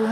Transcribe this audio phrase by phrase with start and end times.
[0.00, 0.06] Hi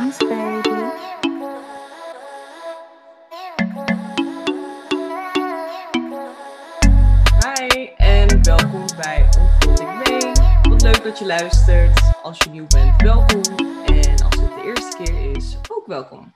[7.97, 10.33] en welkom bij Ontmoeting Mee.
[10.71, 12.01] Wat leuk dat je luistert.
[12.23, 13.41] Als je nieuw bent, welkom.
[13.87, 16.35] En als het de eerste keer is, ook welkom.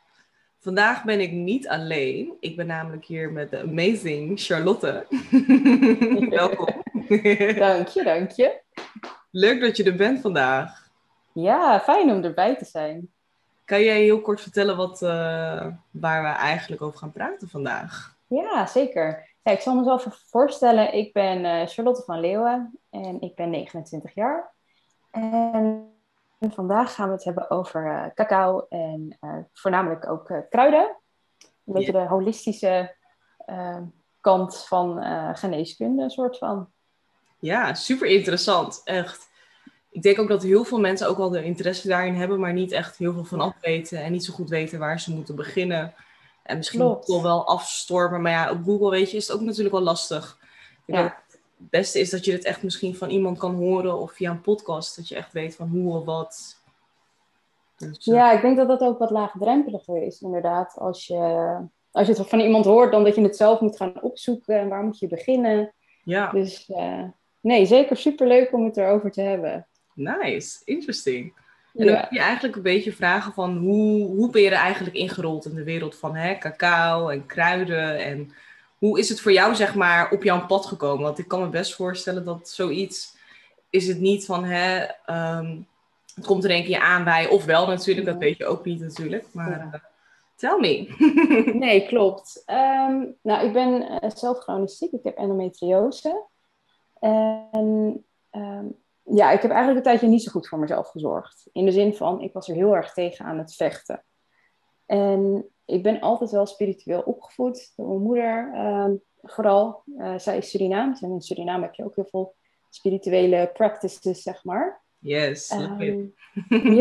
[0.58, 2.36] Vandaag ben ik niet alleen.
[2.40, 5.06] Ik ben namelijk hier met de amazing Charlotte.
[6.30, 6.82] welkom.
[7.58, 8.60] Dank je, dank je.
[9.30, 10.90] Leuk dat je er bent vandaag.
[11.32, 13.10] Ja, fijn om erbij te zijn.
[13.64, 18.16] Kan jij heel kort vertellen wat, eh, waar we eigenlijk over gaan praten vandaag?
[18.26, 19.30] Ja, zeker.
[19.42, 20.94] Ja, ik zal mezelf even voorstellen.
[20.94, 24.52] Ik ben eh, Charlotte van Leeuwen en ik ben 29 jaar.
[25.10, 25.90] En
[26.38, 29.18] vandaag gaan we het hebben over eh, cacao en
[29.52, 30.96] voornamelijk ook kruiden.
[31.64, 32.96] Een beetje de holistische
[34.20, 35.02] kant van
[35.36, 36.70] geneeskunde, een soort van.
[37.38, 38.80] Ja, super interessant.
[38.84, 39.30] Echt.
[39.92, 42.72] Ik denk ook dat heel veel mensen ook wel de interesse daarin hebben, maar niet
[42.72, 45.94] echt heel veel van afweten en niet zo goed weten waar ze moeten beginnen.
[46.42, 48.22] En misschien toch wel afstormen.
[48.22, 50.38] Maar ja, op Google weet je, is het ook natuurlijk wel lastig.
[50.86, 51.02] Ik Ja.
[51.02, 54.40] het beste is dat je het echt misschien van iemand kan horen of via een
[54.40, 56.60] podcast, dat je echt weet van hoe of wat.
[57.76, 60.74] Dus, eh, Ja, ik denk dat dat ook wat laagdrempeliger is, inderdaad.
[60.78, 61.56] Als je,
[61.90, 64.68] als je het van iemand hoort, dan dat je het zelf moet gaan opzoeken en
[64.68, 65.74] waar moet je beginnen.
[66.04, 67.04] ja, Dus eh,
[67.40, 69.66] nee, zeker superleuk om het erover te hebben.
[69.94, 71.32] Nice, interesting.
[71.74, 74.96] En dan heb je eigenlijk een beetje vragen van hoe, hoe ben je er eigenlijk
[74.96, 78.32] ingerold in de wereld van hè, cacao en kruiden en
[78.78, 81.04] hoe is het voor jou zeg maar op jouw pad gekomen?
[81.04, 83.16] Want ik kan me best voorstellen dat zoiets
[83.70, 85.56] is het niet van hè, ehm,
[86.14, 88.80] het komt er een keer aan bij of wel natuurlijk, dat weet je ook niet
[88.80, 89.26] natuurlijk.
[89.32, 89.80] Maar eh,
[90.36, 90.86] tell me.
[91.64, 92.42] Nee, klopt.
[92.46, 94.92] Ehm, nou, ik ben eh, zelf chronisch ziek.
[94.92, 96.24] Ik heb endometriose.
[97.00, 98.66] En ehm,
[99.02, 101.48] ja, ik heb eigenlijk een tijdje niet zo goed voor mezelf gezorgd.
[101.52, 104.04] In de zin van, ik was er heel erg tegen aan het vechten.
[104.86, 108.50] En ik ben altijd wel spiritueel opgevoed door mijn moeder.
[108.54, 108.92] ehm,
[109.22, 111.00] vooral, Eh, zij is Surinaams.
[111.02, 112.34] En in Suriname heb je ook heel veel
[112.70, 114.82] spirituele practices, zeg maar.
[114.98, 115.48] Yes.
[115.48, 116.04] Ehm,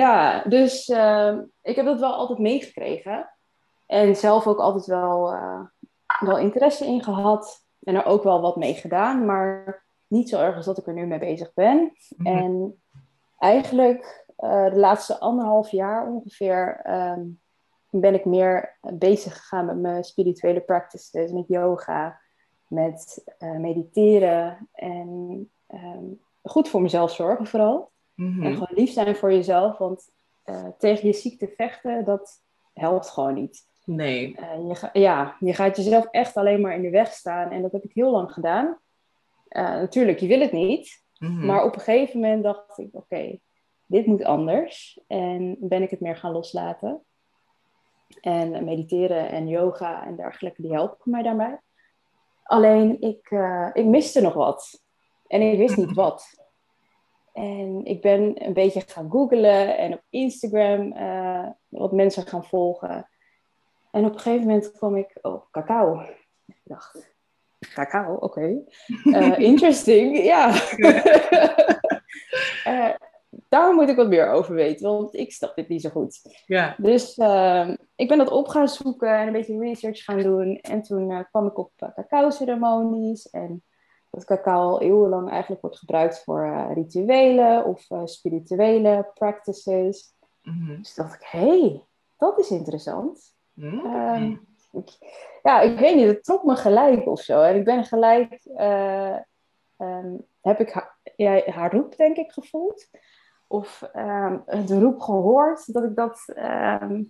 [0.02, 3.30] ja, dus ehm, ik heb dat wel altijd meegekregen.
[3.88, 5.62] En zelf ook altijd wel, eh,
[6.20, 7.66] wel interesse in gehad.
[7.84, 9.26] En er ook wel wat mee gedaan.
[9.26, 11.94] Maar niet zo erg als dat ik er nu mee bezig ben.
[12.18, 12.28] Mhm.
[12.28, 12.82] En
[13.38, 17.22] eigenlijk eh, de laatste anderhalf jaar ongeveer ehm,
[17.90, 22.20] ben ik meer bezig gegaan met mijn spirituele practices, met yoga,
[22.68, 26.06] met eh, mediteren en ehm,
[26.42, 27.92] goed voor mezelf zorgen vooral.
[28.16, 28.44] Mhm.
[28.44, 30.10] En gewoon lief zijn voor jezelf, want
[30.44, 33.70] eh, tegen je ziekte vechten, dat helpt gewoon niet.
[33.86, 34.36] Nee.
[34.68, 37.84] Je, ja, je gaat jezelf echt alleen maar in de weg staan en dat heb
[37.84, 38.80] ik heel lang gedaan.
[39.52, 41.46] Eh, natuurlijk, je wil het niet, Mhm.
[41.46, 43.40] maar op een gegeven moment dacht ik, oké,
[43.86, 45.00] dit moet anders.
[45.08, 47.04] En ben ik het meer gaan loslaten.
[48.22, 51.60] En mediteren en yoga en dergelijke, die helpen mij daarbij.
[52.44, 54.84] Alleen, ik, eh, ik miste nog wat.
[55.28, 56.46] En ik wist niet wat.
[57.34, 63.10] En ik ben een beetje gaan googlen en op Instagram eh, wat mensen gaan volgen.
[63.92, 66.02] En op een gegeven moment kwam ik op cacao.
[66.46, 67.11] Ik dacht,
[67.74, 68.58] cacao, oké.
[69.14, 70.54] Eh, interesting, ja.
[72.64, 72.90] Eh,
[73.50, 76.22] daar moet ik wat meer over weten, want ik snap dit niet zo goed.
[76.46, 76.76] Ja.
[76.78, 80.56] Dus eh, ik ben dat op gaan zoeken en een beetje research gaan doen.
[80.56, 83.30] En toen eh, kwam ik op cacao-ceremonies.
[83.30, 83.64] En
[84.10, 90.14] dat cacao al eeuwenlang eigenlijk wordt gebruikt voor rituelen of spirituele practices.
[90.42, 90.78] Mhm.
[90.78, 91.86] Dus dacht ik, hé, hey,
[92.18, 93.36] dat is interessant.
[93.54, 93.86] Mhm.
[93.86, 94.36] Ehm,
[94.72, 94.98] ik,
[95.44, 97.42] ja, ik weet niet, het trok me gelijk of zo.
[97.42, 99.16] En ik ben gelijk, eh,
[99.78, 102.90] ehm, heb ik haar, ja, haar roep denk ik gevoeld.
[103.48, 107.02] Of ehm, de roep gehoord dat ik dat ehm,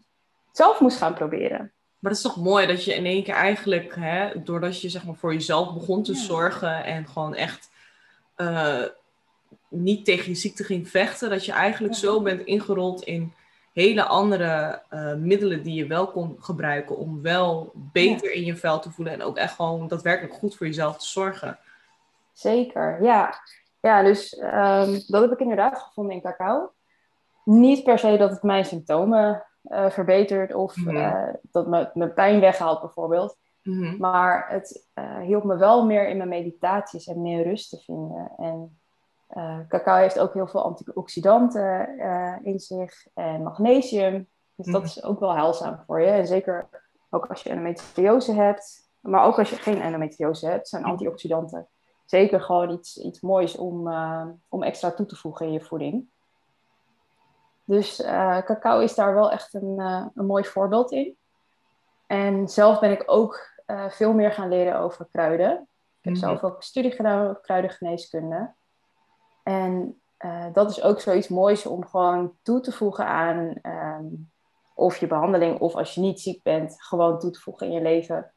[0.51, 1.71] zelf moest gaan proberen.
[1.99, 5.05] Maar het is toch mooi dat je in één keer eigenlijk, hè, doordat je zeg
[5.05, 6.19] maar voor jezelf begon te Ja.
[6.19, 7.69] zorgen en gewoon echt
[8.35, 8.83] eh,
[9.69, 11.99] niet tegen je ziekte ging vechten, dat je eigenlijk Ja.
[11.99, 13.33] zo bent ingerold in
[13.73, 18.79] hele andere eh, middelen die je wel kon gebruiken om wel beter in je vel
[18.79, 21.59] te voelen en ook echt gewoon daadwerkelijk goed voor jezelf te zorgen.
[22.31, 23.33] Zeker, ja.
[23.79, 26.71] Ja, dus ehm, dat heb ik inderdaad gevonden in cacao.
[27.43, 30.95] Niet per se dat het mijn symptomen eh, verbetert of Mhm.
[30.97, 33.37] eh, dat me, mijn pijn weghaalt bijvoorbeeld.
[33.63, 33.97] Mhm.
[33.97, 34.87] Maar het
[35.21, 38.31] hielp me wel meer in mijn meditaties en meer rust te vinden.
[38.37, 38.79] En
[39.67, 44.27] cacao heeft ook heel veel antioxidanten eh, in zich en magnesium.
[44.55, 44.85] Dus dat Mhm.
[44.85, 46.07] is ook wel heilzaam voor je.
[46.07, 46.67] En zeker
[47.09, 48.89] ook als je endometriose hebt.
[48.99, 50.91] Maar ook als je geen endometriose hebt, zijn Mhm.
[50.91, 51.67] antioxidanten
[52.05, 56.09] zeker gewoon iets, iets moois om, eh, om extra toe te voegen in je voeding.
[57.63, 61.17] Dus uh, cacao is daar wel echt een, uh, een mooi voorbeeld in.
[62.07, 63.49] En zelf ben ik ook
[63.89, 65.51] veel meer gaan leren over kruiden.
[65.51, 65.57] Ik
[66.01, 66.29] heb mm -hmm.
[66.29, 68.53] zelf ook studie gedaan over kruidengeneeskunde.
[69.43, 70.01] En
[70.53, 74.31] dat is ook zoiets moois om gewoon toe te voegen aan um,
[74.75, 77.81] of je behandeling, of als je niet ziek bent, gewoon toe te voegen in je
[77.81, 78.33] leven.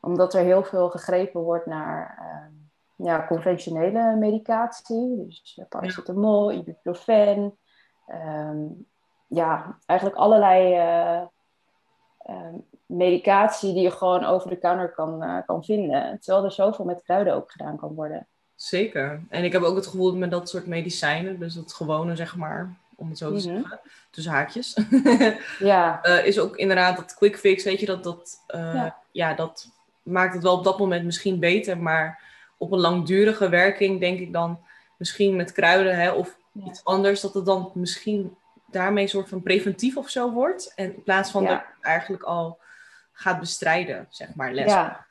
[0.00, 2.18] Omdat er heel veel gegrepen wordt naar
[2.48, 2.70] um,
[3.06, 5.16] ja, conventionele medicatie.
[5.16, 7.58] Dus paracetamol, ibuprofen.
[8.06, 8.86] Um,
[9.26, 10.76] ja, eigenlijk allerlei
[12.26, 12.54] uh,
[12.86, 16.20] medicatie die je gewoon over de counter kan, uh, kan vinden.
[16.20, 18.28] Terwijl er zoveel met kruiden ook gedaan kan worden.
[18.58, 19.20] Zeker.
[19.28, 22.76] En ik heb ook het gevoel met dat soort medicijnen, dus dat gewone zeg maar,
[22.96, 23.56] om het zo te Mhm.
[23.58, 24.76] zeggen, tussen haakjes,
[25.58, 28.96] Ja, eh, is ook inderdaad dat quick fix, weet je, dat, dat, eh, Ja.
[29.10, 29.68] ja, dat
[30.02, 32.20] maakt het wel op dat moment misschien beter, maar
[32.56, 34.60] op een langdurige werking denk ik dan
[34.96, 36.64] misschien met kruiden hè, of Ja.
[36.66, 38.36] iets anders, dat het dan misschien
[38.70, 40.72] daarmee een soort van preventief of zo wordt.
[40.74, 41.48] En in plaats van Ja.
[41.48, 42.58] dat het eigenlijk al
[43.12, 44.70] gaat bestrijden, zeg maar, les.
[44.70, 45.06] ja.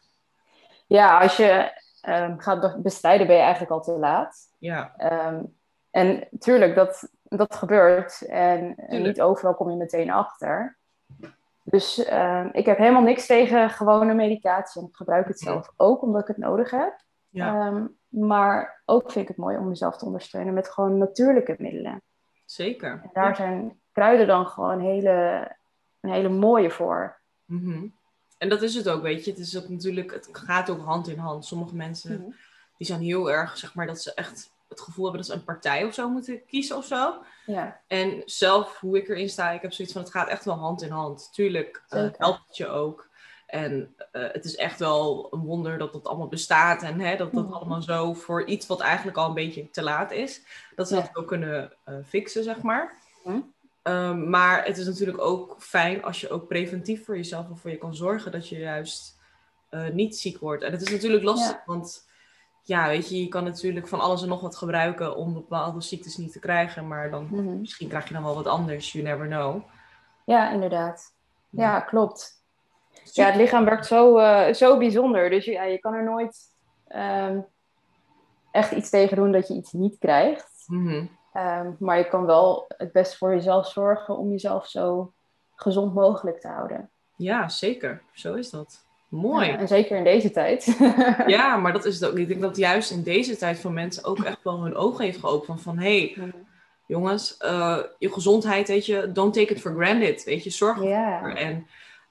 [0.87, 1.71] ja als je
[2.07, 4.55] ehm, gaat be- bestrijden ben je eigenlijk al te laat.
[4.59, 5.43] Ja, Ehm,
[5.91, 8.21] en tuurlijk, dat, dat gebeurt.
[8.27, 9.03] En Tuurlijk.
[9.03, 10.77] niet overal kom je meteen achter.
[11.63, 14.81] Dus ehm, ik heb helemaal niks tegen gewone medicatie.
[14.81, 16.93] En ik gebruik het zelf ook omdat ik het nodig heb.
[17.29, 17.71] ja
[18.07, 22.01] maar ook vind ik het mooi om mezelf te ondersteunen met gewoon natuurlijke middelen.
[22.45, 22.91] zeker.
[22.91, 25.47] En daar zijn kruiden dan gewoon hele,
[25.99, 27.19] een hele mooie voor.
[27.45, 27.87] Mhm.
[28.37, 29.31] En dat is het ook, weet je.
[29.31, 31.45] Het, is ook natuurlijk, het gaat ook hand in hand.
[31.45, 32.29] Sommige mensen Mhm.
[32.77, 35.45] die zijn heel erg, zeg maar, dat ze echt het gevoel hebben dat ze een
[35.45, 37.23] partij of zo moeten kiezen of zo.
[37.45, 40.55] Ja, En zelf, hoe ik erin sta, ik heb zoiets van, het gaat echt wel
[40.57, 41.29] hand in hand.
[41.33, 42.13] Tuurlijk Zeker.
[42.17, 43.05] helpt het je ook.
[43.45, 46.83] En eh, het is echt wel een wonder dat dat allemaal bestaat.
[46.83, 47.53] En hè, dat dat Mhm.
[47.53, 50.41] allemaal zo voor iets wat eigenlijk al een beetje te laat is.
[50.75, 51.01] Dat ze Ja.
[51.01, 52.97] dat ook kunnen eh, fixen, zeg maar.
[53.23, 53.39] Mhm.
[53.87, 57.69] Ehm, maar het is natuurlijk ook fijn als je ook preventief voor jezelf of voor
[57.69, 59.15] je kan zorgen dat je juist
[59.69, 60.63] eh, niet ziek wordt.
[60.63, 61.63] En het is natuurlijk lastig, Ja.
[61.65, 62.07] want
[62.63, 66.17] ja, weet je, je kan natuurlijk van alles en nog wat gebruiken om bepaalde ziektes
[66.17, 66.87] niet te krijgen.
[66.87, 67.59] Maar dan Mhm.
[67.59, 68.91] misschien krijg je dan wel wat anders.
[68.91, 69.61] You never know.
[70.25, 71.15] ja inderdaad.
[71.49, 72.43] Ja, klopt.
[73.03, 75.29] Ja, het lichaam werkt zo, eh, zo bijzonder.
[75.29, 76.37] Dus ja, je kan er nooit
[76.87, 77.39] ehm,
[78.51, 80.63] echt iets tegen doen dat je iets niet krijgt.
[80.67, 81.05] Mhm.
[81.37, 85.11] Ehm, maar je kan wel het beste voor jezelf zorgen om jezelf zo
[85.55, 86.89] gezond mogelijk te houden.
[87.15, 88.01] Ja, zeker.
[88.13, 88.85] Zo is dat.
[89.07, 89.47] Mooi.
[89.47, 90.77] Ja, en zeker in deze tijd.
[91.25, 92.17] Ja, maar dat is het ook.
[92.17, 95.19] Ik denk dat juist in deze tijd voor mensen ook echt wel hun ogen heeft
[95.19, 95.61] geopend.
[95.61, 96.33] Van hé, hey,
[96.85, 100.23] jongens, eh, je gezondheid, weet je, don't take it for granted.
[100.23, 101.29] Weet je, zorg ervoor.
[101.29, 101.67] En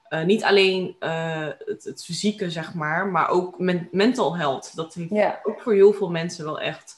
[0.09, 4.75] eh, niet alleen eh, het, het fysieke, zeg maar, maar ook men- mental health.
[4.75, 6.97] Dat heeft ook voor heel veel mensen wel echt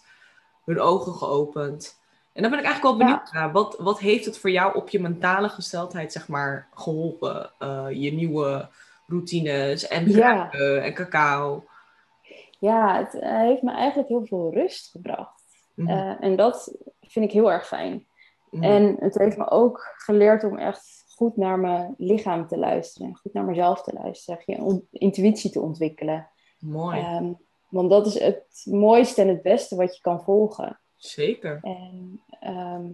[0.65, 1.98] hun ogen geopend.
[2.33, 3.51] En dan ben ik eigenlijk wel benieuwd naar.
[3.51, 7.51] Wat, wat heeft het voor jou op je mentale gesteldheid, zeg maar, geholpen?
[7.59, 8.69] Eh, je nieuwe
[9.07, 10.51] routines en Ja.
[10.51, 11.63] en cacao.
[12.59, 15.43] ja, het eh, heeft me eigenlijk heel veel rust gebracht.
[15.75, 15.89] Mhm.
[15.89, 18.07] Eh, en dat vind ik heel erg fijn.
[18.51, 18.63] Mhm.
[18.63, 23.15] En het heeft me ook geleerd om echt goed naar mijn lichaam te luisteren.
[23.15, 24.41] Goed naar mezelf te luisteren.
[24.45, 26.29] Je intuïtie te ontwikkelen.
[26.59, 27.31] Mooi, Ehm,
[27.69, 30.79] want dat is het mooiste en het beste wat je kan volgen.
[30.99, 31.59] Zeker.
[31.61, 32.85] En ehm,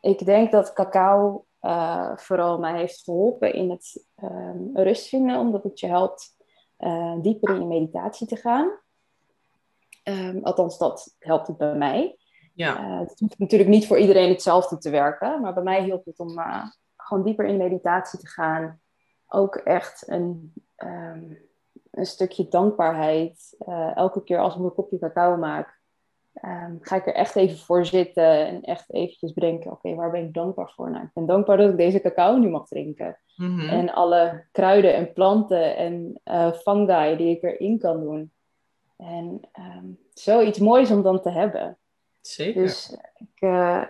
[0.00, 5.62] ik denk dat cacao eh, vooral mij heeft geholpen in het ehm, rust vinden, omdat
[5.62, 6.36] het je helpt
[6.76, 8.70] eh, dieper in je meditatie te gaan.
[10.02, 12.18] Ehm, althans, dat helpt het bij mij.
[12.54, 16.04] Ja, Eh, het hoeft natuurlijk niet voor iedereen hetzelfde te werken, maar bij mij hielp
[16.04, 16.40] het om
[16.96, 18.80] gewoon dieper in meditatie te gaan.
[19.26, 20.52] Ook echt een,
[21.90, 23.56] een stukje dankbaarheid.
[23.94, 25.79] Elke keer als ik een kopje cacao maak,
[26.32, 30.24] ehm, ga ik er echt even voor zitten en echt eventjes bedenken, oké, waar ben
[30.24, 30.90] ik dankbaar voor?
[30.90, 33.18] Nou, ik ben dankbaar dat ik deze cacao nu mag drinken.
[33.36, 33.68] Mhm.
[33.68, 38.32] En alle kruiden en planten en eh fungi die ik erin kan doen.
[38.96, 41.78] En ehm, zoiets moois om dan te hebben.
[42.20, 42.62] zeker.
[42.62, 43.82] Dus ik, eh,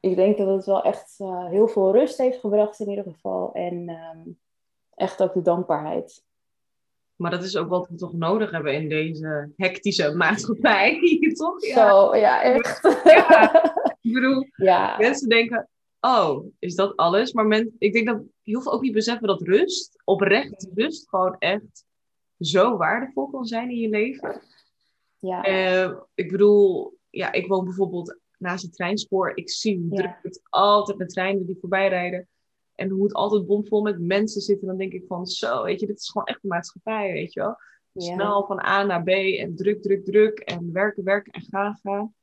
[0.00, 3.52] ik denk dat het wel echt eh, heel veel rust heeft gebracht in ieder geval.
[3.52, 4.18] En ehm,
[4.94, 6.24] echt ook de dankbaarheid.
[7.18, 10.98] Maar dat is ook wat we toch nodig hebben in deze hectische maatschappij,
[11.36, 11.66] toch?
[11.66, 11.88] Ja.
[11.90, 13.00] Zo, ja, echt.
[13.04, 13.52] Ja.
[14.00, 15.68] Ik bedoel, Ja, mensen denken,
[16.00, 17.32] oh, is dat alles?
[17.32, 21.36] Maar men, ik denk dat heel veel ook niet beseffen dat rust, oprecht rust, gewoon
[21.38, 21.84] echt
[22.38, 24.40] zo waardevol kan zijn in je leven.
[25.18, 29.32] ja, Eh, ik bedoel, ja, ik woon bijvoorbeeld naast het treinspoor.
[29.34, 29.96] Ik zie hoe Ja.
[29.96, 32.28] druk het altijd met treinen die voorbij rijden.
[32.78, 34.60] En hoe het altijd bomvol met mensen zit.
[34.60, 37.32] En dan denk ik van, zo, weet je, dit is gewoon echt de maatschappij, weet
[37.32, 37.56] je wel.
[37.92, 38.14] Ja.
[38.14, 40.38] Snel van A naar B en druk, druk, druk.
[40.38, 42.14] En werken, werken en gaan, gaan.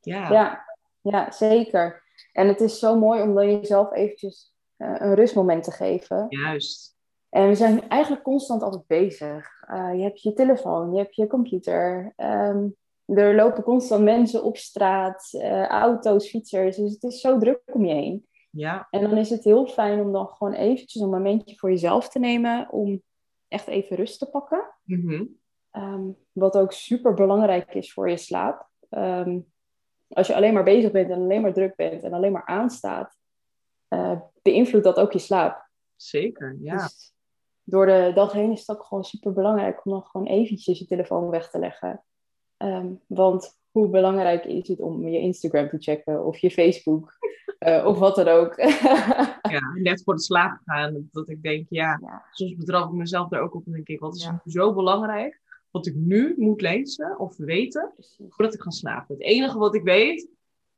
[0.00, 0.64] Ja, ja,
[1.00, 2.02] ja, zeker.
[2.32, 6.26] En het is zo mooi om dan jezelf eventjes eh, een rustmoment te geven.
[6.28, 6.96] Juist.
[7.28, 9.48] En we zijn eigenlijk constant altijd bezig.
[9.70, 12.12] Uh, je hebt je telefoon, je hebt je computer.
[12.16, 12.68] Ehm,
[13.04, 16.76] er lopen constant mensen op straat, uh, auto's, fietsers.
[16.76, 18.26] Dus het is zo druk om je heen.
[18.52, 18.86] Ja.
[18.90, 22.18] En dan is het heel fijn om dan gewoon eventjes een momentje voor jezelf te
[22.18, 22.70] nemen.
[22.70, 23.02] Om
[23.48, 24.64] echt even rust te pakken.
[24.82, 25.24] Mhm.
[25.70, 28.68] Ehm, wat ook super belangrijk is voor je slaap.
[28.88, 29.38] Ehm,
[30.08, 33.16] als je alleen maar bezig bent en alleen maar druk bent en alleen maar aanstaat,
[33.88, 35.68] uh, beïnvloedt dat ook je slaap.
[35.96, 36.76] Zeker, ja.
[36.76, 37.14] Dus
[37.62, 40.86] door de dag heen is het ook gewoon super belangrijk om dan gewoon eventjes je
[40.86, 42.04] telefoon weg te leggen.
[42.56, 47.18] Ehm, want hoe belangrijk is het om je Instagram te checken of je Facebook
[47.66, 48.56] uh, of wat dan ook.
[49.54, 51.08] ja, net voor de slaap gaan.
[51.12, 52.24] Dat ik denk, ja, ja.
[52.30, 54.42] soms betrap ik mezelf daar ook op en denk ik, wat is ja.
[54.46, 55.40] zo belangrijk
[55.70, 57.92] wat ik nu moet lezen of weten
[58.28, 59.14] voordat ik ga slapen.
[59.14, 60.28] Het enige wat ik weet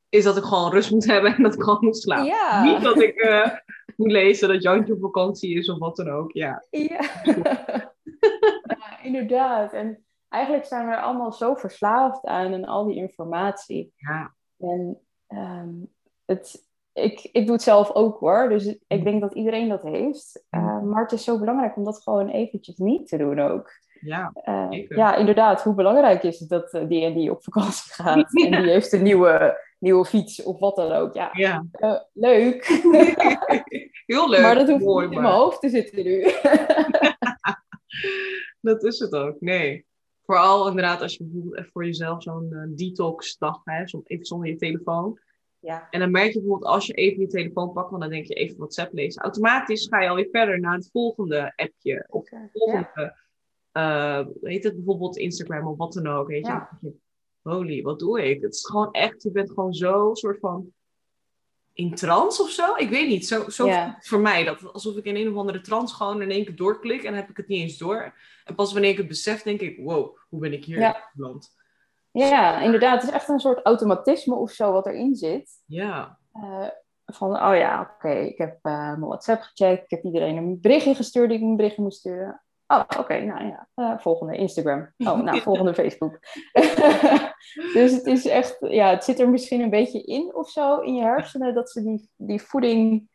[0.09, 2.25] is dat ik gewoon rust moet hebben en dat ik gewoon moet slapen.
[2.25, 2.63] Ja.
[2.63, 3.47] Niet dat ik uh,
[3.95, 6.31] moet lezen dat Jantje op vakantie is of wat dan ook.
[6.31, 6.99] Ja, ja.
[8.79, 9.73] ja inderdaad.
[9.73, 13.93] En eigenlijk zijn we er allemaal zo verslaafd aan en al die informatie.
[13.95, 14.35] Ja.
[14.57, 15.93] En um,
[16.25, 18.49] het, ik, ik doe het zelf ook hoor.
[18.49, 20.43] Dus ik denk dat iedereen dat heeft.
[20.51, 23.71] Uh, maar het is zo belangrijk om dat gewoon eventjes niet te doen ook.
[23.99, 25.63] Ja, uh, ja inderdaad.
[25.63, 28.91] Hoe belangrijk is het dat uh, die en die op vakantie gaat en die heeft
[28.91, 31.13] een nieuwe, nieuwe fiets of wat dan ook.
[31.13, 31.65] Ja, ja.
[31.79, 32.65] Uh, leuk.
[34.05, 34.41] Heel leuk.
[34.41, 36.21] Maar dat hoeft Mooi, niet in mijn hoofd te zitten nu.
[38.71, 39.35] dat is het ook.
[39.39, 39.85] Nee.
[40.25, 45.19] Vooral inderdaad als je bijvoorbeeld voor jezelf zo'n detox dag hebt, even zonder je telefoon.
[45.65, 45.87] Ja.
[45.89, 48.33] En dan merk je bijvoorbeeld als je even je telefoon pakt, want dan denk je
[48.33, 49.21] even WhatsApp lezen.
[49.21, 52.05] Automatisch ga je alweer verder naar het volgende appje.
[52.09, 53.13] Of het volgende,
[53.71, 54.19] ja.
[54.19, 56.27] uh, heet het bijvoorbeeld Instagram of wat dan ook.
[56.27, 56.51] Weet je?
[56.51, 56.79] Ja.
[57.41, 58.41] holy, wat doe ik?
[58.41, 60.73] Het is gewoon echt, je bent gewoon zo soort van
[61.73, 62.75] in trance of zo.
[62.75, 63.69] Ik weet niet, zo, zo
[63.99, 64.43] voor mij.
[64.43, 67.21] Dat, alsof ik in een of andere trance gewoon in één keer doorklik en dan
[67.21, 68.13] heb ik het niet eens door.
[68.43, 71.11] En pas wanneer ik het besef, denk ik, wow, hoe ben ik hier Ja.
[71.13, 71.53] beland?
[72.19, 73.01] Ja, inderdaad.
[73.01, 75.49] Het is echt een soort automatisme of zo wat erin zit.
[75.65, 76.67] Ja, Uh,
[77.05, 79.83] van, oh ja, oké, ik heb uh, mijn WhatsApp gecheckt.
[79.83, 82.43] Ik heb iedereen een berichtje gestuurd die ik een berichtje moest sturen.
[82.67, 83.67] Oh, oké, nou ja.
[83.75, 84.93] Uh, volgende Instagram.
[84.97, 86.19] Oh, nou, volgende Facebook.
[87.73, 90.95] dus het is echt, ja, het zit er misschien een beetje in of zo in
[90.95, 93.09] je hersenen dat ze die, die voeding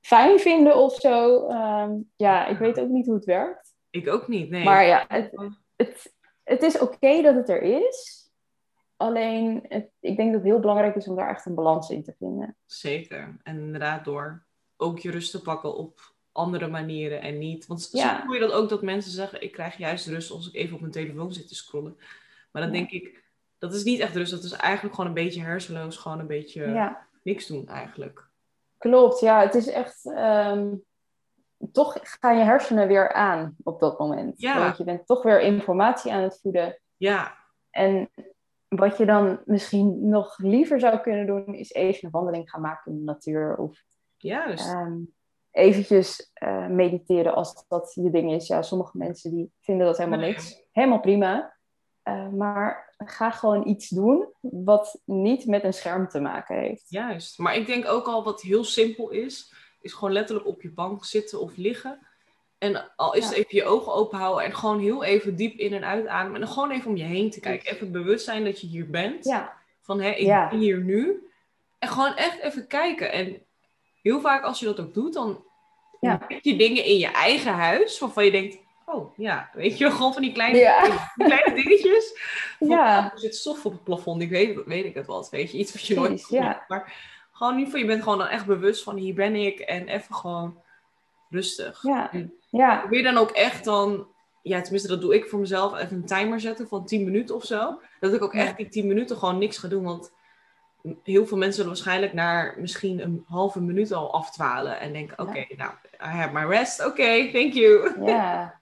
[0.00, 1.48] fijn vinden of zo.
[1.48, 3.74] Um, ja, ik weet ook niet hoe het werkt.
[3.90, 4.64] ik ook niet, nee.
[4.64, 5.30] Maar ja, het,
[5.76, 8.25] het, het is oké dat het er is.
[8.96, 12.02] Alleen, het, ik denk dat het heel belangrijk is om daar echt een balans in
[12.02, 12.56] te vinden.
[12.66, 13.36] Zeker.
[13.42, 14.44] En inderdaad door
[14.76, 17.66] ook je rust te pakken op andere manieren en niet.
[17.66, 18.08] Want Ja.
[18.14, 20.74] soms hoor je dat ook dat mensen zeggen: ik krijg juist rust als ik even
[20.74, 21.96] op mijn telefoon zit te scrollen.
[22.52, 22.78] Maar dan Ja.
[22.78, 23.24] denk ik,
[23.58, 24.30] dat is niet echt rust.
[24.30, 28.28] Dat is eigenlijk gewoon een beetje hersenloos, gewoon een beetje Ja, niks doen eigenlijk.
[28.78, 29.20] klopt.
[29.20, 30.06] Ja, het is echt.
[30.14, 30.74] ehm,
[31.72, 34.40] toch gaan je hersenen weer aan op dat moment.
[34.40, 34.58] Ja.
[34.58, 36.80] Want je bent toch weer informatie aan het voeden.
[36.96, 37.36] Ja,
[37.70, 38.10] En
[38.68, 42.92] wat je dan misschien nog liever zou kunnen doen, is even een wandeling gaan maken
[42.92, 43.56] in de natuur.
[43.56, 43.82] Of
[44.16, 44.72] juist.
[44.72, 44.98] ehm,
[45.50, 48.46] eventjes eh, mediteren als dat je ding is.
[48.46, 50.62] Ja, sommige mensen die vinden dat helemaal niks.
[50.72, 51.56] Helemaal prima.
[52.02, 56.84] Eh, maar ga gewoon iets doen wat niet met een scherm te maken heeft.
[56.88, 57.38] Juist.
[57.38, 61.04] Maar ik denk ook al wat heel simpel is, is gewoon letterlijk op je bank
[61.04, 62.06] zitten of liggen.
[62.58, 63.38] En al is het Ja.
[63.40, 66.34] even je ogen open houden en gewoon heel even diep in en uitademen.
[66.34, 67.72] En dan gewoon even om je heen te kijken.
[67.72, 69.24] Even bewust zijn dat je hier bent.
[69.24, 70.48] Ja, Van hé, ik Ja.
[70.48, 71.28] ben hier nu.
[71.78, 73.12] En gewoon echt even kijken.
[73.12, 73.42] En
[74.02, 75.44] heel vaak als je dat ook doet, dan
[76.00, 77.98] ontdek je dingen in je eigen huis.
[77.98, 81.10] Waarvan je denkt, oh ja, weet je, gewoon van die kleine, Ja.
[81.14, 82.12] die kleine dingetjes.
[82.58, 82.98] Van, Ja.
[82.98, 85.30] oh, er zit stof op het plafond, ik weet, weet ik het wat.
[85.30, 86.64] Weet je, iets wat je nooit Precies, ja.
[86.68, 86.94] Maar
[87.32, 89.58] gewoon niet van, je bent gewoon dan echt bewust van, hier ben ik.
[89.60, 90.62] En even gewoon
[91.30, 91.82] rustig.
[91.82, 94.06] ja, En ja, probeer dan ook echt dan,
[94.42, 97.44] ja, tenminste dat doe ik voor mezelf, even een timer zetten van 10 minuten of
[97.44, 97.80] zo.
[98.00, 98.40] Dat ik ook Ja.
[98.40, 99.84] echt die 10 minuten gewoon niks ga doen.
[99.84, 100.12] Want
[101.02, 104.80] heel veel mensen zullen waarschijnlijk naar misschien een halve minuut al afdwalen.
[104.80, 106.86] En denken, oké, nou, I have my rest.
[106.86, 108.04] Oké, thank you.
[108.06, 108.54] ja.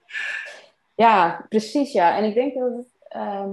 [0.97, 2.17] Ja, precies ja.
[2.17, 3.51] En ik denk dat het, ehm,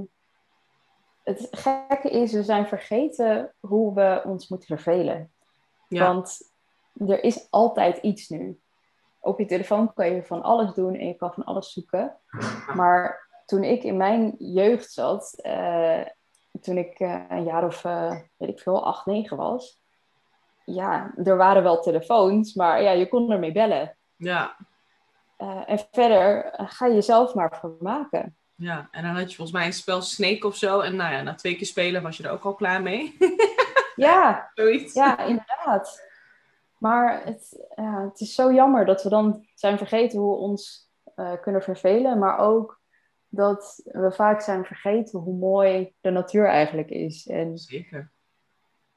[1.23, 5.31] het gekke is, we zijn vergeten hoe we ons moeten vervelen.
[5.87, 6.51] Ja, Want
[7.07, 8.59] er is altijd iets nu.
[9.23, 12.17] Op je telefoon kan je van alles doen en je kan van alles zoeken.
[12.75, 16.01] Maar toen ik in mijn jeugd zat, eh,
[16.61, 19.81] toen ik eh, een jaar of, eh, weet ik veel, acht, negen was.
[20.65, 23.97] Ja, er waren wel telefoons, maar ja, je kon ermee bellen.
[24.15, 24.55] ja,
[25.65, 28.37] en verder ga je jezelf maar vermaken.
[28.55, 28.87] ja.
[28.91, 30.79] En dan had je volgens mij een spel Snake of zo.
[30.79, 33.17] En nou ja, na twee keer spelen was je er ook al klaar mee.
[33.95, 34.93] Ja, Zoiets.
[34.93, 36.10] ja, inderdaad.
[36.81, 40.89] Maar het, ja, het is zo jammer dat we dan zijn vergeten hoe we ons
[41.15, 42.19] eh, kunnen vervelen.
[42.19, 42.81] Maar ook
[43.27, 47.27] dat we vaak zijn vergeten hoe mooi de natuur eigenlijk is.
[47.27, 48.11] En Zeker.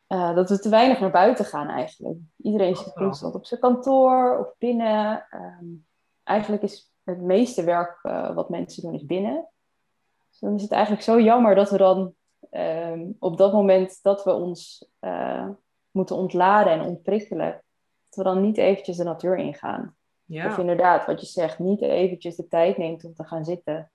[0.06, 2.18] eh, dat we te weinig naar buiten gaan eigenlijk.
[2.36, 5.26] Iedereen zit constant op zijn kantoor of binnen.
[5.30, 5.66] Ehm,
[6.22, 9.48] eigenlijk is het meeste werk eh, wat mensen doen is binnen.
[10.30, 12.14] Dus dan is het eigenlijk zo jammer dat we dan
[12.50, 14.90] ehm, op dat moment dat we ons
[15.90, 17.63] moeten ontladen en ontprikkelen,
[18.16, 19.82] we dan niet eventjes de natuur ingaan.
[19.82, 23.90] Of Ja, inderdaad, wat je zegt, niet eventjes de tijd neemt om te gaan zitten.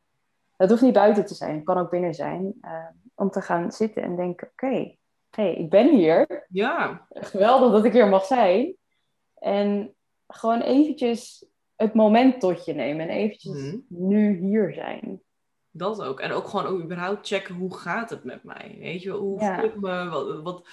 [0.57, 2.53] Dat hoeft niet buiten te zijn, het kan ook binnen zijn.
[2.61, 2.85] eh,
[3.15, 4.95] om te gaan zitten en denken, oké,
[5.29, 6.45] hey, ik ben hier.
[6.49, 8.75] ja, Geweldig dat ik hier mag zijn.
[9.35, 9.95] En
[10.27, 11.45] gewoon eventjes
[11.75, 13.09] het moment tot je nemen.
[13.09, 13.77] En eventjes Mhm.
[13.87, 15.21] nu hier zijn.
[15.71, 16.19] dat ook.
[16.19, 18.75] En ook gewoon ook überhaupt checken hoe gaat het met mij.
[18.79, 19.55] Weet je, hoe Ja.
[19.59, 20.09] voel ik me?
[20.09, 20.67] Wat, wat,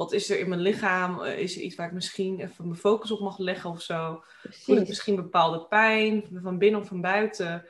[0.00, 1.20] wat is er in mijn lichaam?
[1.22, 4.22] Eh, Is er iets waar ik misschien even mijn focus op mag leggen of zo?
[4.50, 7.64] Voel ik misschien bepaalde pijn, van binnen of van buiten?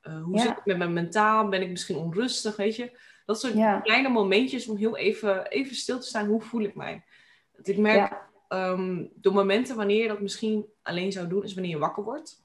[0.00, 0.42] Eh, hoe Ja.
[0.42, 1.48] zit het met mijn mentaal?
[1.48, 2.98] Ben ik misschien onrustig, weet je?
[3.26, 3.80] Dat soort Ja.
[3.80, 6.26] kleine momentjes om heel even, even stil te staan.
[6.26, 7.04] Hoe voel ik mij?
[7.52, 8.28] Want ik merk, Ja.
[8.48, 12.44] ehm, de momenten wanneer je dat misschien alleen zou doen, is wanneer je wakker wordt.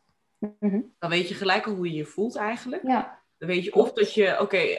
[0.59, 0.81] Mhm.
[0.99, 2.83] Dan weet je gelijk al hoe je je voelt eigenlijk.
[2.83, 3.19] ja.
[3.37, 4.77] Dan weet je of dat je, oké,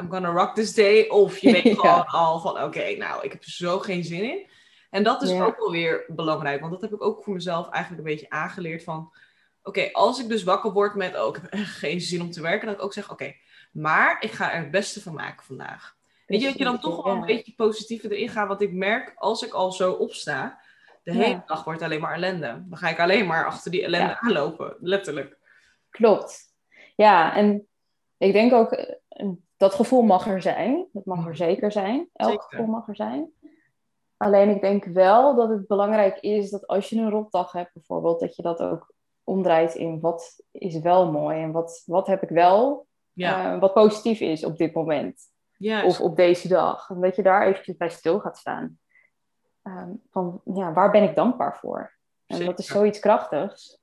[0.00, 1.08] I'm gonna rock this day.
[1.08, 1.74] Of je weet Ja.
[1.74, 4.46] gewoon al van, oké, nou, ik heb er zo geen zin in.
[4.90, 5.44] En dat is Ja.
[5.44, 6.60] ook wel weer belangrijk.
[6.60, 9.12] Want dat heb ik ook voor mezelf eigenlijk een beetje aangeleerd van...
[9.62, 12.40] Oké, als ik dus wakker word met, oh, ik heb echt geen zin om te
[12.42, 12.66] werken.
[12.66, 13.34] Dat ik ook zeg, oké,
[13.72, 15.96] maar ik ga er het beste van maken vandaag.
[16.26, 18.48] Weet je, dat je dan toch wel een beetje positiever erin gaat.
[18.48, 20.60] Want ik merk, als ik al zo opsta,
[21.02, 21.18] de Ja.
[21.18, 22.62] hele dag wordt alleen maar ellende.
[22.68, 24.20] Dan ga ik alleen maar achter die ellende Ja.
[24.20, 25.36] aanlopen, letterlijk.
[25.90, 26.42] Klopt.
[26.96, 27.66] Ja, en
[28.18, 30.86] ik denk ook, eh, dat gevoel mag er zijn.
[30.92, 32.08] Dat mag er zeker zijn.
[32.12, 32.46] Elk Zeker.
[32.48, 33.32] gevoel mag er zijn.
[34.16, 38.20] Alleen ik denk wel dat het belangrijk is dat als je een rotdag hebt bijvoorbeeld,
[38.20, 38.92] dat je dat ook
[39.24, 43.72] omdraait in wat is wel mooi en wat, wat heb ik wel, Ja, eh, wat
[43.72, 45.32] positief is op dit moment.
[45.84, 46.90] Of op deze dag.
[46.90, 48.78] En dat je daar eventjes bij stil gaat staan.
[49.62, 51.94] Ehm, van, ja, waar ben ik dankbaar voor?
[52.26, 53.78] En dat is zoiets krachtigs.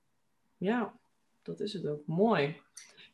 [0.58, 0.94] Ja,
[1.42, 2.02] dat is het ook.
[2.06, 2.62] Mooi.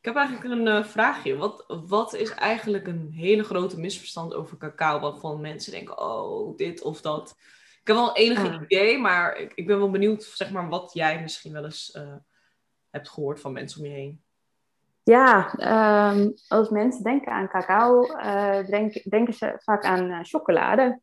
[0.07, 1.37] Ik heb eigenlijk een eh, vraagje.
[1.37, 4.99] Wat, wat is eigenlijk een hele grote misverstand over cacao?
[4.99, 7.35] Waarvan mensen denken, oh, dit of dat.
[7.81, 8.61] Ik heb wel enige Ah.
[8.61, 12.13] idee, maar ik, ik ben wel benieuwd zeg maar, wat jij misschien wel eens eh,
[12.89, 14.21] hebt gehoord van mensen om je heen.
[15.03, 20.99] Ja, ehm, als mensen denken aan cacao, eh, denk- denken ze vaak aan chocolade.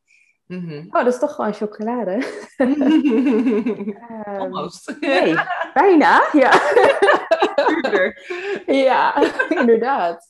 [0.46, 0.84] Mhm.
[0.86, 2.12] Oh, dat is toch gewoon chocolade?
[2.56, 4.96] Ehm, Almost.
[5.00, 5.34] nee,
[5.74, 6.28] bijna.
[6.32, 6.50] Ja.
[8.86, 9.22] ja
[9.60, 10.28] inderdaad.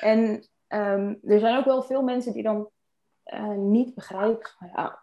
[0.00, 2.70] En ehm, er zijn ook wel veel mensen die dan
[3.22, 4.50] eh, niet begrijpen.
[4.74, 5.02] Ja,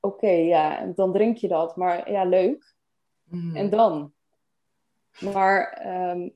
[0.00, 2.74] oké, ja, dan drink je dat, maar ja, leuk.
[3.22, 3.56] Mhm.
[3.56, 4.12] En dan?
[5.20, 6.28] Maar ehm,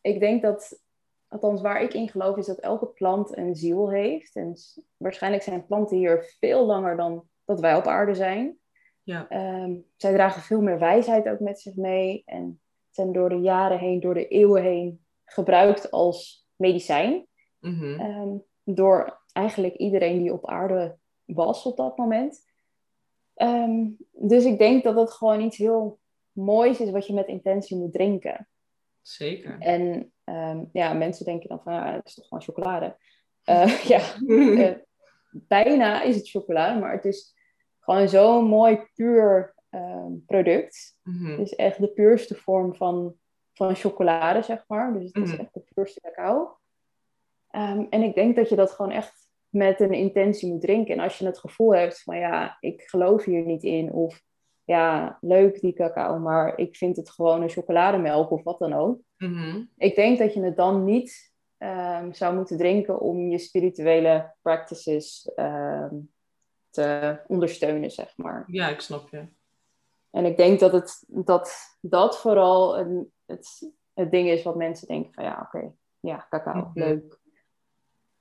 [0.00, 0.82] ik denk dat,
[1.28, 4.36] althans waar ik in geloof, is dat elke plant een ziel heeft.
[4.36, 4.56] En
[4.96, 8.58] waarschijnlijk zijn planten hier veel langer dan dat wij op aarde zijn.
[9.02, 9.28] Ja.
[9.28, 12.22] Ehm, zij dragen veel meer wijsheid ook met zich mee.
[12.24, 12.60] En
[12.96, 17.26] zijn door de jaren heen, door de eeuwen heen gebruikt als medicijn.
[17.58, 18.00] Mhm.
[18.00, 22.44] Ehm, door eigenlijk iedereen die op aarde was op dat moment.
[23.34, 25.98] Ehm, dus ik denk dat het gewoon iets heel
[26.32, 28.48] moois is wat je met intentie moet drinken.
[29.02, 29.56] Zeker.
[29.58, 32.96] En ehm, ja, mensen denken dan van, ja, het is toch gewoon chocolade.
[33.44, 34.00] Eh, ja,
[34.64, 34.74] eh,
[35.30, 37.34] bijna is het chocolade, maar het is
[37.80, 40.98] gewoon zo'n mooi puur ehm, product.
[41.02, 41.30] Mhm.
[41.30, 43.14] Het is echt de puurste vorm van,
[43.52, 44.92] van chocolade, zeg maar.
[44.92, 45.40] Dus het is Mhm.
[45.40, 46.58] echt de puurste cacao.
[47.50, 50.94] Ehm, en ik denk dat je dat gewoon echt met een intentie moet drinken.
[50.94, 53.92] En als je het gevoel hebt van ja, ik geloof hier niet in.
[53.92, 54.22] Of
[54.64, 59.00] ja, leuk die cacao, maar ik vind het gewoon een chocolademelk of wat dan ook.
[59.16, 59.64] Mhm.
[59.76, 65.30] Ik denk dat je het dan niet ehm, zou moeten drinken om je spirituele practices
[66.70, 68.44] te ondersteunen, zeg maar.
[68.46, 69.24] Ja, ik snap je.
[70.16, 74.88] En ik denk dat het, dat, dat vooral een, het, het ding is wat mensen
[74.88, 76.78] denken van ja, oké, ja, cacao, Mhm.
[76.78, 77.18] leuk.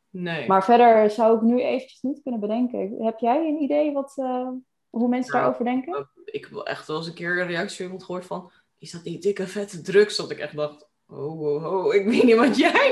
[0.09, 0.47] Nee.
[0.47, 2.95] Maar verder zou ik nu eventjes niet kunnen bedenken.
[3.03, 4.47] Heb jij een idee wat, eh,
[4.89, 6.09] hoe mensen Nou, daarover denken?
[6.25, 8.51] ik heb echt wel eens een keer een reactie iemand gehoord van...
[8.77, 10.15] Is dat niet dikke vette drugs?
[10.17, 10.89] Dat ik echt dacht...
[11.07, 12.89] Oh, oh, oh, ik weet niet wat jij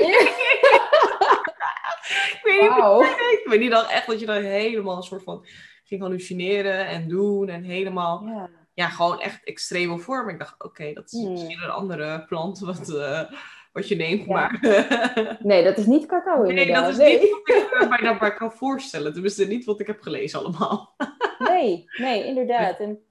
[2.32, 3.00] Ik weet niet wat Wauw.
[3.00, 3.40] jij denkt.
[3.44, 5.46] Ik weet niet dan echt dat je dan helemaal een soort van...
[5.84, 8.24] Ging hallucineren en doen en helemaal...
[8.26, 8.50] Ja.
[8.74, 10.28] Ja, gewoon echt extreme vorm.
[10.28, 11.30] Ik dacht, oké, dat is Hmm.
[11.30, 13.20] misschien een andere plant wat, eh,
[13.72, 14.24] wat je neemt.
[14.24, 14.32] Ja.
[14.32, 14.58] Maar
[15.42, 17.20] Nee, dat is niet cacao nee, dat is nee.
[17.20, 19.12] niet wat ik me bij daarbij kan voorstellen.
[19.12, 20.94] Tenminste, niet wat ik heb gelezen allemaal.
[21.38, 22.78] Nee, nee, inderdaad.
[22.78, 23.04] En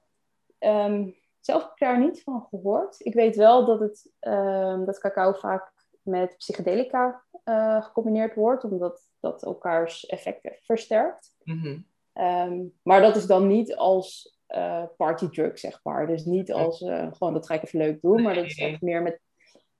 [0.58, 1.08] ehm,
[1.40, 2.96] zelf heb ik daar niet van gehoord.
[2.98, 5.72] Ik weet wel dat, het, ehm, dat cacao vaak
[6.02, 11.34] met psychedelica eh, gecombineerd wordt, omdat dat elkaars effecten versterkt.
[11.44, 11.78] Mhm.
[12.12, 16.06] Ehm, maar dat is dan niet als eh partydrug, zeg maar.
[16.06, 18.80] Dus niet als eh, gewoon dat ga ik even leuk doen, maar dat is echt
[18.80, 19.20] meer met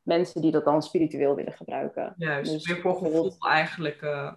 [0.02, 2.14] mensen die dat dan spiritueel willen gebruiken.
[2.16, 4.32] Juist, Dus weer voor gevoel eigenlijk eh,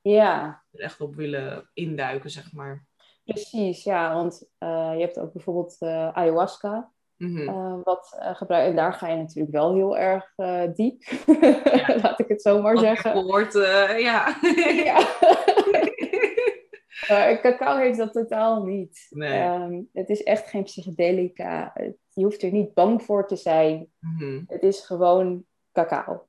[0.00, 2.86] Ja, er echt op willen induiken, zeg maar.
[3.24, 3.84] precies.
[3.84, 5.76] Ja, want je hebt ook bijvoorbeeld
[6.12, 6.90] ayahuasca.
[7.16, 7.80] Mhm.
[7.82, 8.68] wat gebruikt.
[8.70, 10.32] En daar ga je natuurlijk wel heel erg
[10.74, 11.02] diep.
[12.02, 13.10] Laat ik het zo maar Wat zeggen.
[13.12, 14.36] gehoord, eh, ja.
[14.84, 14.98] Ja.
[17.10, 19.06] Maar cacao heeft dat totaal niet.
[19.10, 19.40] Nee.
[19.40, 21.72] Ehm, het is echt geen psychedelica.
[22.08, 23.88] Je hoeft er niet bang voor te zijn.
[23.98, 24.42] Mhm.
[24.46, 26.28] Het is gewoon cacao.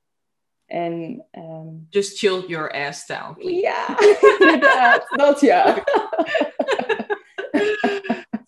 [0.66, 3.34] En ehm, Just chill your ass down.
[3.34, 3.60] please.
[3.60, 3.86] ja,
[4.38, 5.74] inderdaad, dat ja.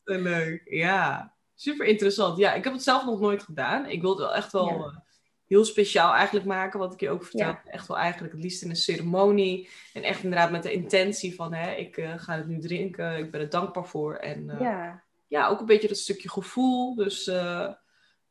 [0.04, 1.32] Leuk, ja.
[1.54, 2.38] Super interessant.
[2.38, 3.86] Ja, ik heb het zelf nog nooit gedaan.
[3.86, 5.03] Ik wil het wel echt wel Ja.
[5.46, 7.58] Heel speciaal eigenlijk maken, wat ik je ook vertelde.
[7.64, 7.70] Ja.
[7.70, 9.68] Echt wel eigenlijk het liefst in een ceremonie.
[9.92, 13.30] En echt inderdaad met de intentie van, hè, ik eh, ga het nu drinken, ik
[13.30, 14.14] ben er dankbaar voor.
[14.14, 15.02] En eh, ja.
[15.26, 15.48] ja.
[15.48, 16.94] ook een beetje dat stukje gevoel.
[16.94, 17.72] Dus eh,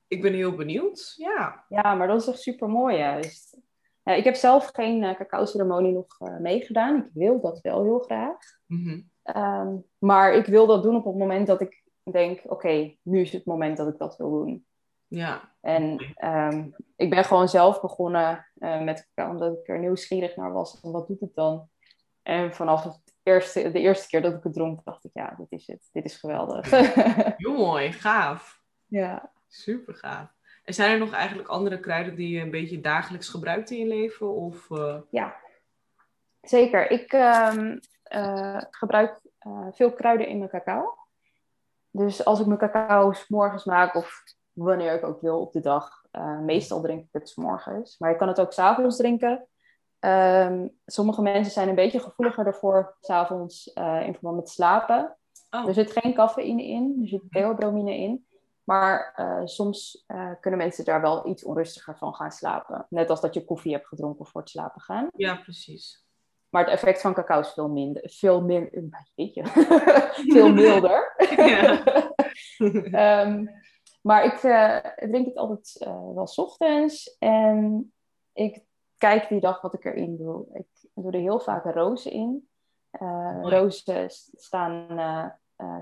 [0.07, 1.13] ik ben heel benieuwd.
[1.17, 1.65] Ja.
[1.69, 3.57] Ja, maar dat is echt super mooi juist.
[4.03, 6.97] Ja, ik heb zelf geen cacao-ceremonie nog meegedaan.
[6.97, 8.37] Ik wil dat wel heel graag.
[8.65, 9.01] Mhm.
[9.23, 13.31] Ehm, maar ik wil dat doen op het moment dat ik denk: oké, nu is
[13.31, 14.65] het moment dat ik dat wil doen.
[15.13, 15.51] Ja.
[15.61, 20.81] En ehm, ik ben gewoon zelf begonnen eh, met omdat ik er nieuwsgierig naar was.
[20.81, 21.69] En wat doet het dan?
[22.21, 25.51] En vanaf het eerste, de eerste keer dat ik het dronk, dacht ik: ja, dit
[25.51, 25.89] is het.
[25.91, 26.69] Dit is geweldig.
[27.37, 28.61] Heel mooi, gaaf.
[28.85, 29.31] ja.
[29.47, 30.33] Super gaaf.
[30.63, 33.87] En zijn er nog eigenlijk andere kruiden die je een beetje dagelijks gebruikt in je
[33.87, 34.29] leven?
[34.29, 35.35] Of, eh, Ja,
[36.41, 36.91] zeker.
[36.91, 39.21] Ik ehm, eh, gebruik
[39.71, 40.97] veel kruiden in mijn cacao.
[41.89, 44.23] Dus als ik mijn cacao 's morgens maak of
[44.53, 47.97] wanneer ik ook wil op de dag, eh, meestal drink ik het 's morgens.
[47.97, 49.47] Maar je kan het ook 's avonds drinken.
[49.99, 55.17] Ehm, sommige mensen zijn een beetje gevoeliger ervoor 's avonds eh, in verband met slapen.
[55.49, 55.67] Oh.
[55.67, 58.25] Er zit geen cafeïne in, er zit theobromine in.
[58.63, 60.05] Maar eh, soms
[60.39, 62.85] kunnen mensen daar wel iets onrustiger van gaan slapen.
[62.89, 65.09] Net als dat je koffie hebt gedronken voor het slapen gaan.
[65.15, 66.03] Ja, precies.
[66.53, 68.01] Maar het effect van cacao is veel minder.
[68.05, 69.45] Veel, min, jeetje.
[70.33, 71.13] veel milder.
[71.35, 71.83] Ja.
[74.03, 74.77] Maar ik eh,
[75.09, 77.15] drink het altijd eh, wel 's ochtends.
[77.19, 77.93] En
[78.33, 78.63] ik
[78.97, 80.45] kijk die dag wat ik erin doe.
[80.53, 82.47] Ik doe er heel vaak rozen in.
[82.91, 84.87] Eh, rozen st- staan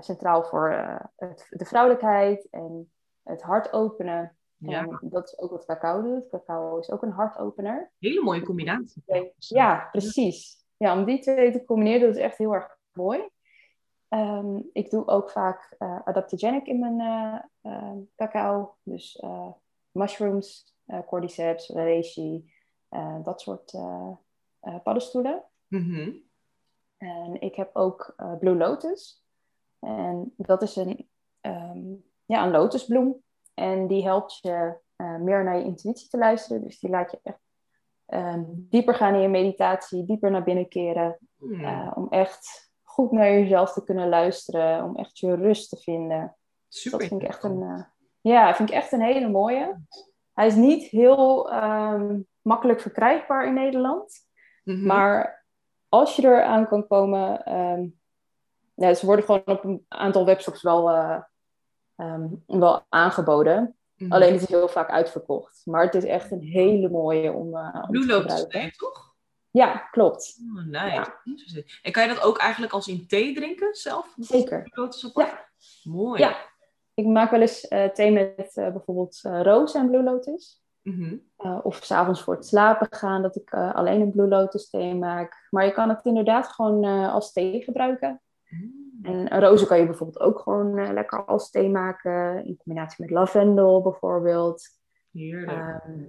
[0.00, 0.70] centraal voor
[1.16, 4.36] het, de vrouwelijkheid en het hart openen.
[4.56, 6.28] ja, En dat is ook wat cacao doet.
[6.28, 7.90] Cacao is ook een hartopener.
[7.98, 9.02] hele mooie combinatie.
[9.36, 10.64] Ja, precies.
[10.76, 13.28] Ja, om die twee te combineren, dat is echt heel erg mooi.
[14.12, 18.76] Ehm, ik doe ook vaak eh, adaptogenic in mijn eh, eh, cacao.
[18.82, 19.22] Dus
[19.90, 22.52] mushrooms, cordyceps, reishi,
[23.22, 23.74] dat soort
[24.82, 25.44] paddenstoelen.
[25.66, 26.10] Mhm.
[26.96, 29.24] En ik heb ook Blue Lotus.
[29.78, 31.08] En dat is een,
[31.40, 31.94] ehm,
[32.24, 33.22] ja, een lotusbloem.
[33.54, 36.64] En die helpt je meer naar je intuïtie te luisteren.
[36.64, 37.40] Dus die laat je echt
[38.06, 41.18] ehm, dieper gaan in je meditatie, dieper naar binnen keren.
[41.36, 41.92] Hmm.
[41.94, 44.84] om echt goed naar jezelf te kunnen luisteren.
[44.84, 46.36] Om echt je rust te vinden.
[46.68, 46.98] Super.
[46.98, 47.82] Dat vind ik echt een, eh,
[48.20, 49.80] ja, vind ik echt een hele mooie.
[50.32, 54.14] Hij is niet heel ehm, makkelijk verkrijgbaar in Nederland.
[54.64, 54.86] Mhm.
[54.86, 55.44] Maar
[55.88, 57.86] als je er aan kan komen, ehm,
[58.74, 61.22] ja, ze worden gewoon op een aantal webshops wel, eh,
[61.96, 63.76] ehm, wel aangeboden.
[63.96, 64.12] Mhm.
[64.12, 65.62] Alleen het is heel vaak uitverkocht.
[65.64, 69.11] Maar het is echt een hele mooie om, eh, om Blue toch?
[69.52, 70.38] Ja, klopt.
[70.56, 70.94] Oh, nice.
[70.94, 71.62] Ja.
[71.82, 74.14] En kan je dat ook eigenlijk als in thee drinken zelf?
[74.16, 74.70] Zeker.
[75.14, 75.48] Ja.
[75.82, 76.20] Mooi.
[76.20, 76.36] Ja.
[76.94, 80.60] Ik maak wel eens eh, thee met eh, bijvoorbeeld eh, roos en blue lotus.
[80.82, 81.16] Mhm.
[81.38, 85.46] Uh, of s'avonds voor het slapen gaan, dat ik alleen een blue lotus thee maak.
[85.50, 88.20] Maar je kan het inderdaad gewoon als thee gebruiken.
[88.48, 88.98] Mm.
[89.02, 92.44] En rozen kan je bijvoorbeeld ook gewoon lekker als thee maken.
[92.44, 94.68] In combinatie met lavendel bijvoorbeeld.
[95.12, 95.50] Heerlijk.
[95.50, 96.04] Ehm,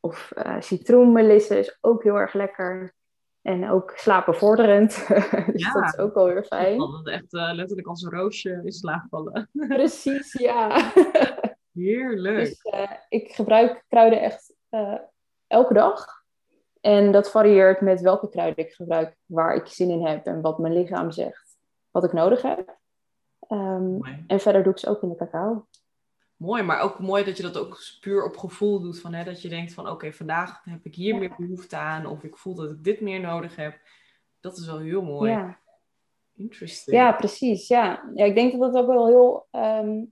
[0.00, 2.94] of eh citroenmelisse is ook heel erg lekker.
[3.42, 5.06] En ook slapenvorderend.
[5.52, 5.72] dus Ja.
[5.72, 6.78] dat is ook wel weer fijn.
[6.78, 9.50] Dat echt eh, letterlijk als een roosje in slaap vallen.
[9.68, 10.92] Precies, ja.
[11.72, 12.36] Heerlijk.
[12.38, 14.54] dus eh, ik gebruik kruiden echt
[15.46, 16.06] elke dag.
[16.80, 20.58] En dat varieert met welke kruiden ik gebruik, waar ik zin in heb en wat
[20.58, 21.56] mijn lichaam zegt,
[21.90, 22.78] wat ik nodig heb.
[23.48, 25.66] Ehm, en verder doe ik ze ook in de cacao.
[26.40, 29.00] Mooi, maar ook mooi dat je dat ook puur op gevoel doet.
[29.00, 32.06] Van, hè, dat je denkt van oké, vandaag heb ik hier meer behoefte aan.
[32.06, 33.80] Of ik voel dat ik dit meer nodig heb.
[34.40, 35.30] Dat is wel heel mooi.
[35.30, 35.58] Ja.
[36.36, 36.96] Interesting.
[36.96, 37.68] Ja, precies.
[37.68, 38.10] Ja.
[38.14, 40.04] ja, ik denk dat het ook wel heel ehm,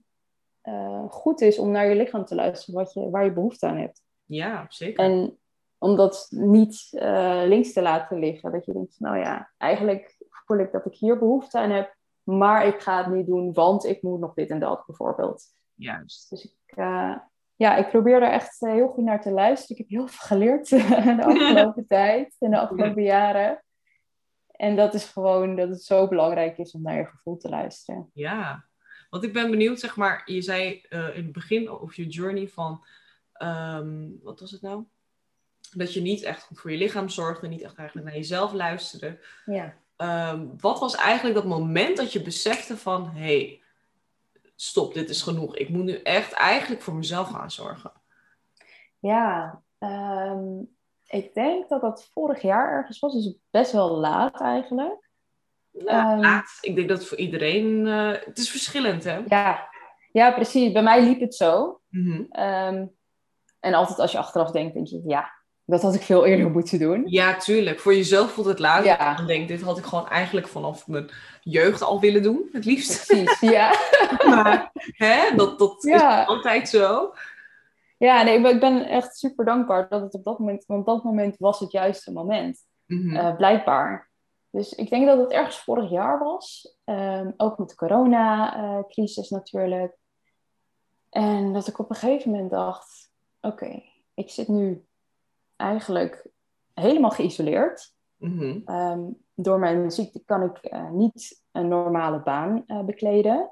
[0.61, 3.77] eh, goed is om naar je lichaam te luisteren wat je, waar je behoefte aan
[3.77, 4.01] hebt.
[4.25, 5.03] Ja, zeker.
[5.03, 5.37] En
[5.77, 8.51] om dat niet eh, links te laten liggen.
[8.51, 12.65] Dat je denkt, nou ja, eigenlijk voel ik dat ik hier behoefte aan heb, maar
[12.65, 15.57] ik ga het niet doen, want ik moet nog dit en dat bijvoorbeeld.
[15.79, 16.29] Juist.
[16.29, 17.15] Dus ik, uh,
[17.55, 19.77] ja, ik probeer daar echt heel goed naar te luisteren.
[19.77, 20.69] Ik heb heel veel geleerd
[21.19, 23.63] de afgelopen tijd en de afgelopen jaren.
[24.51, 28.09] En dat is gewoon dat het zo belangrijk is om naar je gevoel te luisteren.
[28.13, 28.65] Ja,
[29.09, 32.47] want ik ben benieuwd, zeg maar, je zei uh, in het begin of je journey
[32.47, 32.85] van,
[33.43, 34.83] um, wat was het nou?
[35.71, 39.19] Dat je niet echt goed voor je lichaam zorgde, niet echt eigenlijk naar jezelf luisterde.
[39.45, 39.77] Ja.
[40.31, 43.58] Um, wat was eigenlijk dat moment dat je besefte van, hé, hey,
[44.61, 45.55] stop, dit is genoeg.
[45.55, 47.91] Ik moet nu echt eigenlijk voor mezelf gaan zorgen.
[48.99, 50.75] Ja, um,
[51.07, 55.09] ik denk dat dat vorig jaar ergens was, dus best wel laat eigenlijk.
[55.71, 56.57] Ja, um, laat.
[56.61, 59.21] Ik denk dat het voor iedereen, uh, het is verschillend hè?
[59.27, 59.69] Ja,
[60.11, 60.71] ja precies.
[60.71, 61.81] Bij mij liep het zo.
[61.89, 62.43] Mm -hmm.
[62.43, 62.97] um,
[63.59, 65.38] en altijd als je achteraf denkt, denk je, ja,
[65.69, 67.03] dat had ik veel eerder moeten doen.
[67.05, 67.79] Ja, tuurlijk.
[67.79, 68.85] Voor jezelf voelt het laat.
[68.85, 69.15] Ja.
[69.15, 71.09] Dan denk dit had ik gewoon eigenlijk vanaf mijn
[71.41, 73.07] jeugd al willen doen, het liefst.
[73.07, 73.73] Precies, ja.
[74.29, 76.21] maar hè, dat, dat Ja.
[76.21, 77.13] is altijd zo.
[77.97, 81.37] Ja, nee, ik ben echt super dankbaar dat het op dat moment, want dat moment
[81.37, 82.65] was het juiste moment.
[82.85, 83.15] Mhm.
[83.15, 84.09] Eh, blijkbaar.
[84.51, 86.75] Dus ik denk dat het ergens vorig jaar was.
[86.83, 89.95] Ehm, ook met de corona-crisis natuurlijk.
[91.09, 94.87] En dat ik op een gegeven moment dacht: oké, ik zit nu
[95.59, 96.27] eigenlijk
[96.73, 97.95] helemaal geïsoleerd.
[98.15, 98.59] Mhm.
[98.65, 99.01] Ehm,
[99.33, 103.51] door mijn ziekte kan ik eh, niet een normale baan eh, bekleden.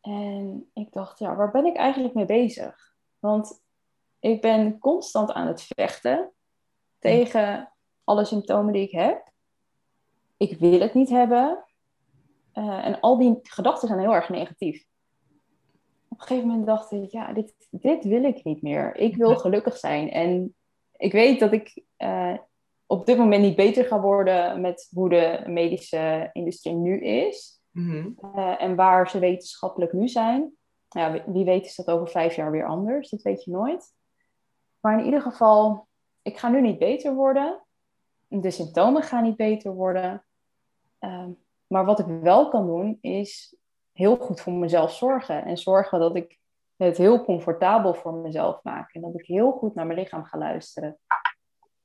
[0.00, 2.94] En ik dacht, ja, waar ben ik eigenlijk mee bezig?
[3.18, 3.62] Want
[4.20, 6.32] ik ben constant aan het vechten
[6.98, 7.72] tegen
[8.04, 9.30] alle symptomen die ik heb.
[10.36, 11.64] Ik wil het niet hebben.
[12.52, 14.86] Eh, en al die gedachten zijn heel erg negatief.
[16.08, 18.96] Op een gegeven moment dacht ik, ja, dit, dit wil ik niet meer.
[18.96, 20.10] Ik wil gelukkig zijn.
[20.10, 20.54] En
[20.98, 22.36] ik weet dat ik uh,
[22.86, 27.60] op dit moment niet beter ga worden met hoe de medische industrie nu is.
[27.70, 28.10] Mhm.
[28.36, 30.52] Uh, en waar ze wetenschappelijk nu zijn.
[30.88, 33.10] Ja, wie, weet is dat over vijf jaar weer anders.
[33.10, 33.94] Dat weet je nooit.
[34.80, 35.88] Maar in ieder geval,
[36.22, 37.62] ik ga nu niet beter worden.
[38.28, 40.24] De symptomen gaan niet beter worden.
[41.00, 41.26] Uh,
[41.66, 43.56] maar wat ik wel kan doen, is
[43.92, 45.44] heel goed voor mezelf zorgen.
[45.44, 46.38] En zorgen dat ik
[46.86, 48.94] het heel comfortabel voor mezelf maak.
[48.94, 50.98] En dat ik heel goed naar mijn lichaam ga luisteren.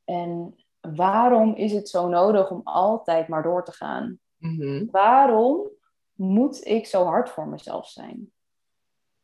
[0.04, 4.20] En waarom is het zo nodig om altijd maar door te gaan?
[4.38, 4.86] Mhm.
[4.92, 5.70] Waarom
[6.14, 8.32] moet ik zo hard voor mezelf zijn?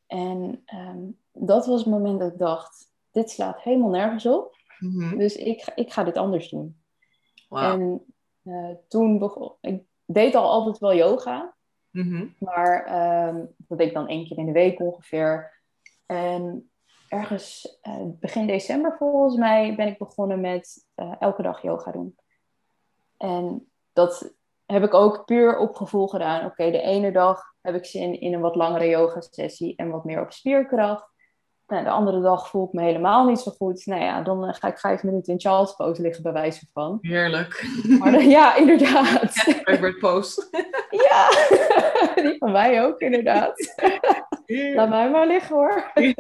[0.08, 4.56] En um, dat was het moment dat ik dacht, dit slaat helemaal nergens op.
[4.80, 5.18] Mhm.
[5.18, 6.82] Dus ik, ik ga dit anders doen.
[7.50, 8.06] En
[8.44, 11.56] uh, toen begon ik deed al altijd wel yoga.
[11.90, 12.28] Mhm.
[12.40, 12.78] Maar
[13.28, 15.59] um, dat deed ik dan één keer in de week ongeveer.
[16.12, 16.72] En
[17.10, 22.16] ergens uh, begin december volgens mij ben ik begonnen met uh, elke dag yoga doen.
[23.18, 24.34] En dat
[24.66, 26.40] heb ik ook puur op gevoel gedaan.
[26.40, 29.90] Oké, okay, de ene dag heb ik zin in een wat langere yoga sessie en
[29.90, 31.08] wat meer op spierkracht.
[31.68, 33.86] Nou, de andere dag voel ik me helemaal niet zo goed.
[33.86, 36.98] Nou ja, dan uh, ga ik vijf minuten in Charles pose liggen bij wijze van.
[37.02, 37.68] Heerlijk.
[38.00, 39.32] Maar ja, inderdaad.
[39.66, 40.50] Favorite post.
[40.90, 41.30] ja,
[42.24, 43.54] die van mij ook inderdaad.
[44.50, 45.92] Laat mij maar liggen hoor.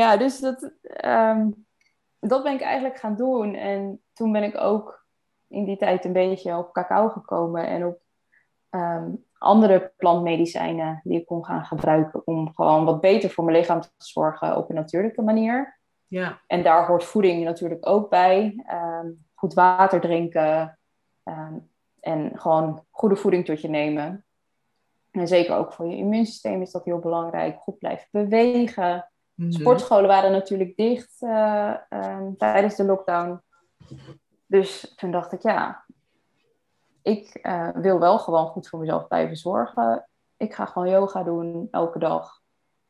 [0.00, 0.70] ja, dus dat,
[1.04, 1.66] um,
[2.20, 3.54] dat ben ik eigenlijk gaan doen.
[3.54, 5.06] En toen ben ik ook
[5.48, 8.00] in die tijd een beetje op cacao gekomen en op
[8.70, 13.80] um, andere plantmedicijnen die ik kon gaan gebruiken om gewoon wat beter voor mijn lichaam
[13.80, 15.78] te zorgen op een natuurlijke manier.
[16.06, 16.40] Ja.
[16.46, 18.64] En daar hoort voeding natuurlijk ook bij.
[18.72, 20.78] Um, goed water drinken
[21.24, 24.24] um, en gewoon goede voeding tot je nemen.
[25.14, 27.58] En zeker ook voor je immuunsysteem is dat heel belangrijk.
[27.58, 29.10] Goed blijven bewegen.
[29.34, 29.50] Mhm.
[29.50, 33.40] Sportscholen waren natuurlijk dicht uh, um, tijdens de lockdown.
[34.46, 35.84] Dus toen dacht ik, ja,
[37.02, 40.08] ik uh, wil wel gewoon goed voor mezelf blijven zorgen.
[40.36, 42.40] Ik ga gewoon yoga doen elke dag.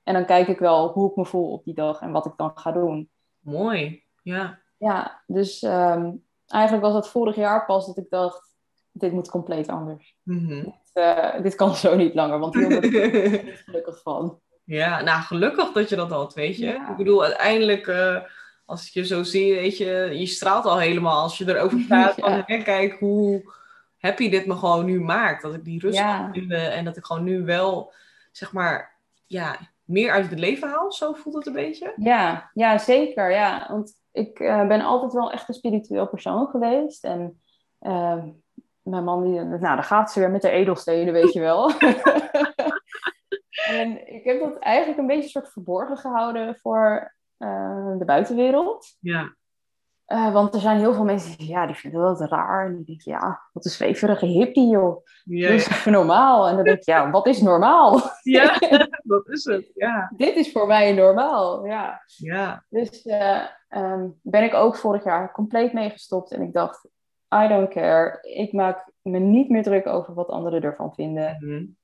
[0.02, 2.36] En dan kijk ik wel hoe ik me voel op die dag en wat ik
[2.36, 3.10] dan ga doen.
[3.38, 4.58] Mooi, ja.
[4.76, 8.56] Ja, dus um, eigenlijk was dat vorig jaar pas dat ik dacht,
[8.92, 10.16] dit moet compleet anders.
[10.22, 10.62] Mhm.
[10.62, 14.40] Dit, uh, dit kan zo niet langer, want hier word ik er niet gelukkig van.
[14.64, 16.66] Ja, nou gelukkig dat je dat al weet je.
[16.66, 16.90] Ja.
[16.90, 18.16] Ik bedoel, uiteindelijk, uh,
[18.64, 22.16] als ik je zo zie, weet je, je straalt al helemaal als je erover praat.
[22.16, 22.22] Ja.
[22.22, 23.52] Van, hè, kijk hoe
[23.98, 25.42] happy dit me gewoon nu maakt.
[25.42, 26.18] Dat ik die rust Ja.
[26.18, 27.92] kan vinden en dat ik gewoon nu wel,
[28.32, 30.92] zeg maar, ja, meer uit het leven haal.
[30.92, 31.92] Zo voelt het een beetje.
[31.96, 33.30] Ja, ja zeker.
[33.30, 33.66] Ja.
[33.68, 37.04] Want ik uh, ben altijd wel echt een spiritueel persoon geweest.
[37.04, 37.40] En
[37.80, 38.24] uh,
[38.84, 41.70] mijn man, die, nou, dan gaat ze weer met de edelstenen, weet je wel.
[43.80, 48.96] en ik heb dat eigenlijk een beetje soort verborgen gehouden voor uh, de buitenwereld.
[49.00, 49.34] Ja.
[50.06, 52.66] Uh, want er zijn heel veel mensen die, ja, die vinden dat raar.
[52.66, 55.04] En die denken, ja, wat een zweverige hippie, joh.
[55.24, 56.48] Ja, dat is even normaal.
[56.48, 58.00] En dan denk ik, ja, wat is normaal?
[58.22, 58.58] Ja,
[59.02, 60.12] dat is het, ja.
[60.16, 62.02] Dit is voor mij normaal, ja.
[62.16, 62.64] Ja.
[62.68, 66.32] Dus uh, um, ben ik ook vorig jaar compleet meegestopt.
[66.32, 66.88] En ik dacht,
[67.34, 68.18] I don't care.
[68.22, 71.36] Ik maak me niet meer druk over wat anderen ervan vinden.
[71.40, 71.76] Mm -hmm.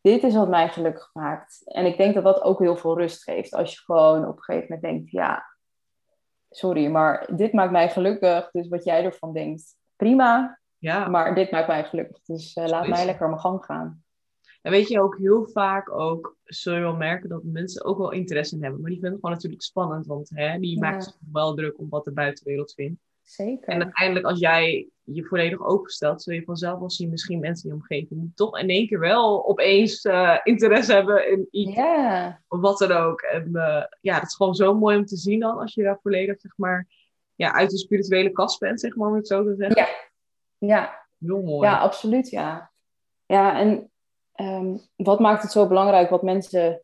[0.00, 1.62] Dit is wat mij gelukkig maakt.
[1.64, 3.54] En ik denk dat dat ook heel veel rust geeft.
[3.54, 5.44] Als je gewoon op een gegeven moment denkt, ja
[6.50, 8.50] sorry, maar dit maakt mij gelukkig.
[8.50, 10.58] Dus wat jij ervan denkt, prima.
[10.78, 11.08] Ja.
[11.08, 12.22] Maar dit maakt mij gelukkig.
[12.24, 14.04] Dus uh, laat mij lekker mijn gang gaan.
[14.62, 18.10] En weet je ook heel vaak ook, zul je wel merken dat mensen ook wel
[18.10, 18.80] interesse in hebben.
[18.80, 20.80] Maar die vinden het gewoon natuurlijk spannend, want hè, die ja.
[20.80, 23.00] maakt zich wel druk om wat de buitenwereld vindt.
[23.26, 23.68] Zeker.
[23.68, 27.74] En uiteindelijk als jij je volledig openstelt, zul je vanzelf wel zien misschien mensen in
[27.74, 31.76] je omgeving die toch in één keer wel opeens uh, interesse hebben in iets.
[32.48, 33.20] Of wat dan ook.
[33.20, 35.98] En uh, ja, dat is gewoon zo mooi om te zien dan, als je daar
[36.02, 36.88] volledig, zeg maar,
[37.34, 39.76] ja, uit de spirituele kast bent, zeg maar, om het zo te zeggen.
[39.76, 39.88] Ja.
[40.58, 41.06] Ja.
[41.18, 41.68] Heel mooi.
[41.68, 42.72] Ja, absoluut, ja.
[43.26, 43.90] Ja, en
[44.36, 46.82] um, wat maakt het zo belangrijk wat mensen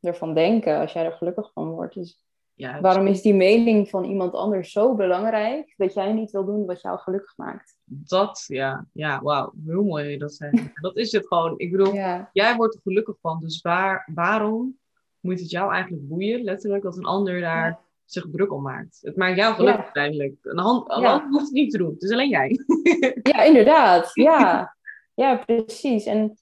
[0.00, 1.94] ervan denken als jij er gelukkig van wordt?
[1.94, 2.24] Dus
[2.56, 6.80] waarom is die mening van iemand anders zo belangrijk dat jij niet wil doen wat
[6.80, 7.76] jou gelukkig maakt?
[7.84, 10.72] Dat, ja, ja, wauw, heel mooi dat zijn.
[10.80, 11.54] dat is het gewoon.
[11.58, 14.78] Ik bedoel, Ja, jij wordt er gelukkig van, dus waar, waarom
[15.20, 17.80] moet het jou eigenlijk boeien, letterlijk, dat een ander daar Ja.
[18.04, 18.98] zich druk om maakt?
[19.02, 19.84] Het maakt jou gelukkig Ja.
[19.84, 20.34] uiteindelijk.
[20.42, 22.58] Een hand, een hand hoeft het niet te doen, het is alleen jij.
[23.32, 24.10] ja inderdaad.
[24.12, 24.76] Ja.
[25.14, 26.04] ja, precies.
[26.04, 26.38] En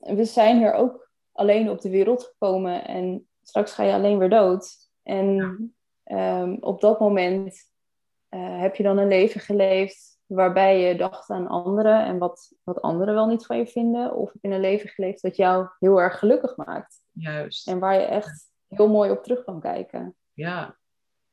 [0.00, 4.30] we zijn hier ook alleen op de wereld gekomen en straks ga je alleen weer
[4.30, 4.82] dood.
[5.04, 7.70] En ehm, op dat moment
[8.28, 12.80] eh, heb je dan een leven geleefd waarbij je dacht aan anderen en wat, wat
[12.82, 14.14] anderen wel niet van je vinden.
[14.14, 17.94] Of heb je een leven geleefd dat jou heel erg gelukkig maakt Juist, en waar
[17.94, 20.14] je echt heel mooi op terug kan kijken.
[20.32, 20.76] ja.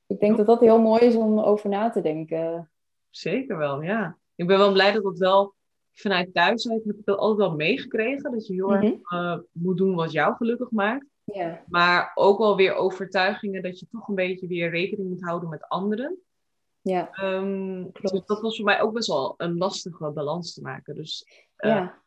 [0.08, 2.72] Ik denk dat dat heel mooi is om over na te denken.
[3.10, 4.18] Zeker wel, ja.
[4.36, 5.54] Ik ben wel blij dat dat wel
[5.94, 8.32] vanuit thuis heb ik dat altijd wel meegekregen.
[8.32, 9.16] Dat je heel erg Mhm.
[9.16, 11.06] eh, moet doen wat jou gelukkig maakt.
[11.34, 15.50] Ja, Maar ook wel weer overtuigingen dat je toch een beetje weer rekening moet houden
[15.50, 16.17] met anderen.
[16.82, 18.02] ja, Ehm, Klopt.
[18.12, 20.96] dus dat was voor mij ook best wel een lastige balans te maken.
[20.96, 22.02] Dus eh, ja,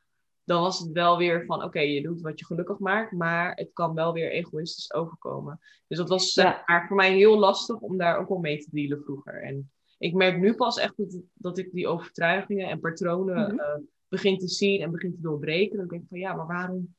[0.44, 3.70] dan was het wel weer van, oké, je doet wat je gelukkig maakt, maar het
[3.72, 5.60] kan wel weer egoïstisch overkomen.
[5.86, 6.62] Dus dat was Ja.
[6.66, 9.42] maar, voor mij heel lastig om daar ook wel mee te dealen vroeger.
[9.42, 14.38] En ik merk nu pas echt dat, dat ik die overtuigingen en patronen eh, begin
[14.38, 15.76] te zien en begin te doorbreken.
[15.78, 16.94] Dan denk ik van, ja, maar waarom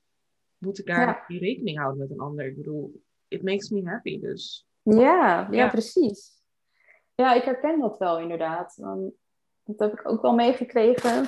[0.57, 1.23] moet ik daar Ja.
[1.27, 2.45] die rekening houden met een ander?
[2.45, 4.67] Ik bedoel, it makes me happy, dus...
[4.83, 5.69] ja, ja, Ja.
[5.69, 6.33] precies.
[7.15, 8.75] Ja, ik herken dat wel inderdaad.
[9.63, 11.25] Dat heb ik ook wel meegekregen.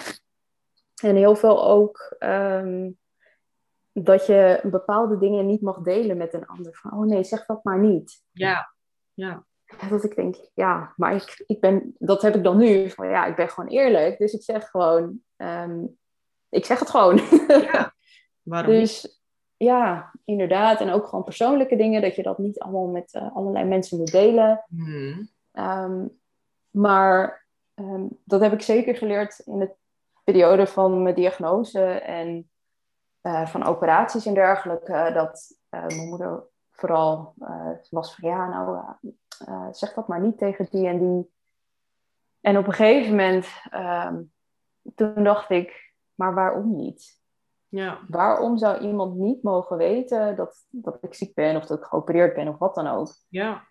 [1.02, 2.92] En heel veel ook ehm,
[3.92, 6.76] dat je bepaalde dingen niet mag delen met een ander.
[6.76, 8.24] Van, oh nee, zeg dat maar niet.
[8.32, 8.74] Ja,
[9.14, 9.46] ja,
[9.90, 12.90] Dat ik denk, ja, maar ik, ik ben, dat heb ik dan nu.
[12.90, 14.18] Van, ja, ik ben gewoon eerlijk.
[14.18, 15.86] Dus ik zeg gewoon, ehm,
[16.50, 17.22] ik zeg het gewoon.
[17.48, 17.94] ja.
[18.42, 19.17] Waarom dus
[19.58, 20.82] ja, inderdaad.
[20.82, 22.02] En ook gewoon persoonlijke dingen.
[22.02, 24.64] Dat je dat niet allemaal met eh, allerlei mensen moet delen.
[24.68, 25.30] Hmm.
[25.52, 26.06] Ehm,
[26.70, 29.72] maar ehm, dat heb ik zeker geleerd in de
[30.24, 32.50] periode van mijn diagnose en
[33.22, 35.12] eh, van operaties en dergelijke.
[35.14, 37.34] dat eh, mijn moeder vooral
[37.90, 38.84] was van ja, nou
[39.72, 41.32] zeg dat maar niet tegen die en die.
[42.42, 44.22] En op een gegeven moment, ehm,
[44.96, 47.18] toen dacht ik, maar waarom niet?
[47.70, 51.84] Ja, Waarom zou iemand niet mogen weten dat, dat ik ziek ben of dat ik
[51.86, 53.08] geopereerd ben of wat dan ook?
[53.30, 53.68] ja,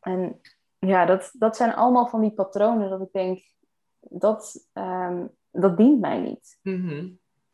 [0.00, 0.40] En
[0.78, 3.40] ja, dat, dat zijn allemaal van die patronen dat ik denk,
[4.00, 6.58] dat, ehm, dat dient mij niet.
[6.62, 7.08] Mhm.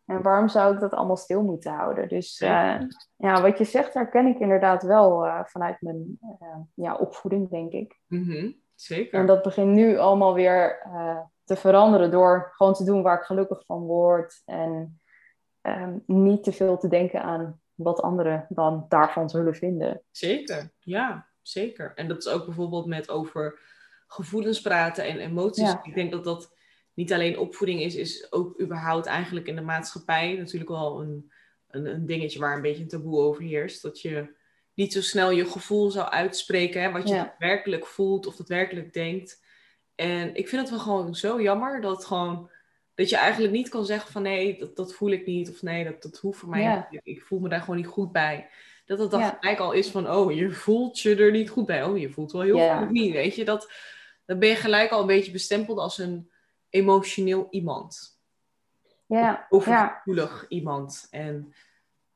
[0.05, 2.09] En waarom zou ik dat allemaal stil moeten houden?
[2.09, 2.81] Dus Zeker.
[2.81, 2.87] eh,
[3.17, 7.73] ja, wat je zegt, herken ik inderdaad wel eh, vanuit mijn eh, ja, opvoeding, denk
[7.73, 8.01] ik.
[8.07, 8.53] Mhm.
[8.75, 9.19] Zeker.
[9.21, 13.25] En dat begint nu allemaal weer eh, te veranderen door gewoon te doen waar ik
[13.25, 14.43] gelukkig van word.
[14.45, 15.01] En
[15.77, 20.03] ehm, niet te veel te denken aan wat anderen dan daarvan zullen vinden.
[20.11, 21.93] Zeker, ja, zeker.
[21.95, 23.59] En dat is ook bijvoorbeeld met over
[24.07, 25.71] gevoelens praten en emoties.
[25.71, 25.81] Ja.
[25.85, 26.57] Ik denk dat dat
[26.95, 31.33] niet alleen opvoeding is, is ook überhaupt eigenlijk in de maatschappij natuurlijk wel een,
[31.69, 33.83] een, een dingetje waar een beetje een taboe over heerst.
[33.83, 34.37] Dat je
[34.75, 37.35] niet zo snel je gevoel zou uitspreken, hè, wat je Ja.
[37.39, 39.45] werkelijk voelt of daadwerkelijk denkt.
[39.95, 42.51] En ik vind het wel gewoon zo jammer dat gewoon
[42.99, 45.85] dat je eigenlijk niet kan zeggen van nee, dat, dat voel ik niet of nee,
[45.85, 46.89] dat, dat hoeft voor mij Ja.
[46.91, 47.01] niet.
[47.05, 48.49] Ik voel me daar gewoon niet goed bij.
[48.87, 49.37] Dat het dan Ja.
[49.41, 51.85] gelijk al is van, oh, je voelt je er niet goed bij.
[51.85, 52.79] Oh, je voelt wel heel Ja.
[52.79, 53.45] goed niet, weet je.
[53.45, 53.71] Dat,
[54.27, 56.31] dan ben je gelijk al een beetje bestempeld als een
[56.71, 58.19] emotioneel iemand.
[59.07, 61.07] Ja, ja, Overgevoelig iemand.
[61.11, 61.55] En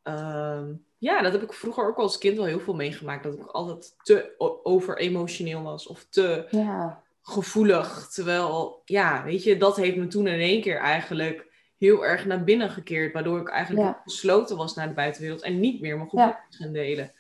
[0.03, 3.23] ehm, ja, dat heb ik vroeger ook als kind wel heel veel meegemaakt.
[3.23, 8.09] Dat ik altijd te o- over-emotioneel was of te ja, gevoelig.
[8.13, 12.45] Terwijl, ja, weet je, dat heeft me toen in één keer eigenlijk heel erg naar
[12.45, 13.13] binnen gekeerd.
[13.13, 14.01] Waardoor ik eigenlijk Ja.
[14.05, 17.13] gesloten was naar de buitenwereld en niet meer mijn gevoelens ging delen.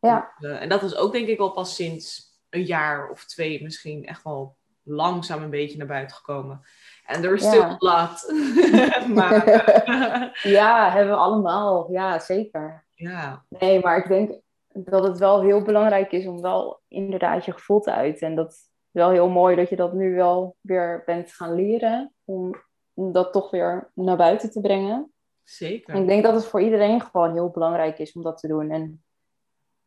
[0.00, 3.62] ja, Eh, en dat is ook denk ik al pas sinds een jaar of twee
[3.62, 6.60] misschien echt wel langzaam een beetje naar buiten gekomen.
[7.06, 7.48] En er is Ja.
[7.50, 8.32] still lot.
[9.16, 9.44] maar
[10.58, 11.92] ja, hebben we allemaal.
[11.92, 12.84] Ja, zeker.
[12.94, 14.40] ja, Nee, maar ik denk
[14.72, 18.26] dat het wel heel belangrijk is om wel inderdaad je gevoel te uiten.
[18.26, 18.58] En dat
[18.90, 22.14] wel heel mooi dat je dat nu wel weer bent gaan leren.
[22.24, 25.12] Om, dat toch weer naar buiten te brengen.
[25.42, 25.94] zeker.
[25.94, 28.70] En ik denk dat het voor iedereen gewoon heel belangrijk is om dat te doen.
[28.70, 29.04] En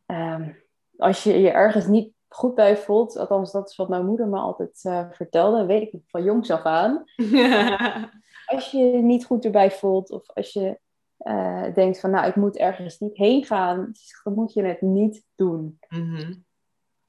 [0.05, 0.51] ehm,
[0.97, 4.37] als je je ergens niet goed bij voelt, althans dat is wat mijn moeder me
[4.37, 7.03] altijd eh, vertelde, weet ik van jongs af aan.
[8.45, 10.79] Als je je niet goed erbij voelt of als je
[11.17, 13.91] eh, denkt van nou ik moet ergens niet heen gaan,
[14.23, 15.79] dan moet je het niet doen.
[15.89, 16.33] Mhm.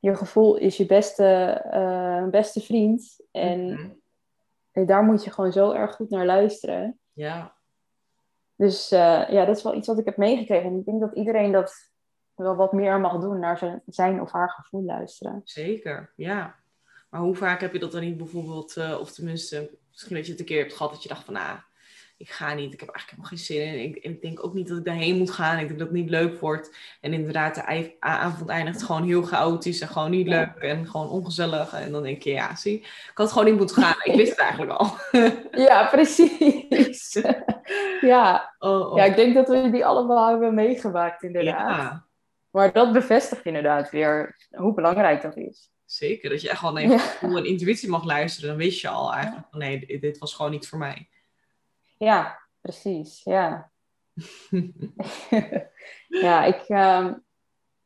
[0.05, 1.25] Je gevoel is je beste,
[1.71, 3.71] eh, beste vriend en
[4.73, 4.87] Mhm.
[4.87, 6.99] daar moet je gewoon zo erg goed naar luisteren.
[7.13, 7.55] Ja,
[8.57, 10.71] Dus eh, ja, dat is wel iets wat ik heb meegekregen.
[10.71, 11.91] En ik denk dat iedereen dat
[12.35, 15.41] wel wat meer mag doen, naar zijn, zijn of haar gevoel luisteren.
[15.45, 16.13] zeker.
[16.17, 16.55] Ja.
[17.11, 20.31] Maar hoe vaak heb je dat dan niet bijvoorbeeld, eh, of tenminste, misschien dat je
[20.31, 21.59] het een keer hebt gehad dat je dacht van, nou,
[22.17, 23.85] ik ga niet, ik heb eigenlijk helemaal geen zin in.
[23.85, 25.59] Ik, ik denk ook niet dat ik daarheen moet gaan.
[25.59, 26.77] Ik denk dat het niet leuk wordt.
[27.01, 31.73] En inderdaad, de avond eindigt gewoon heel chaotisch en gewoon niet leuk en gewoon ongezellig.
[31.73, 33.95] En dan denk je, ja, zie, ik had gewoon niet moeten gaan.
[34.03, 34.97] Ik wist het eigenlijk al.
[35.67, 37.19] Ja, precies.
[38.01, 38.55] ja.
[38.59, 38.97] Oh, oh.
[38.97, 41.77] ja, ik denk dat we die allemaal hebben meegemaakt, inderdaad.
[41.77, 42.07] Ja,
[42.51, 45.71] Maar dat bevestigt inderdaad weer hoe belangrijk dat is.
[45.85, 46.31] zeker.
[46.31, 48.49] Dat je echt wel naar je gevoel en intuïtie mag luisteren.
[48.49, 51.09] Dan wist je al eigenlijk van, nee, dit was gewoon niet voor mij.
[52.05, 53.23] Ja, precies.
[53.23, 53.71] Ja,
[56.25, 57.15] ja ik, ehm,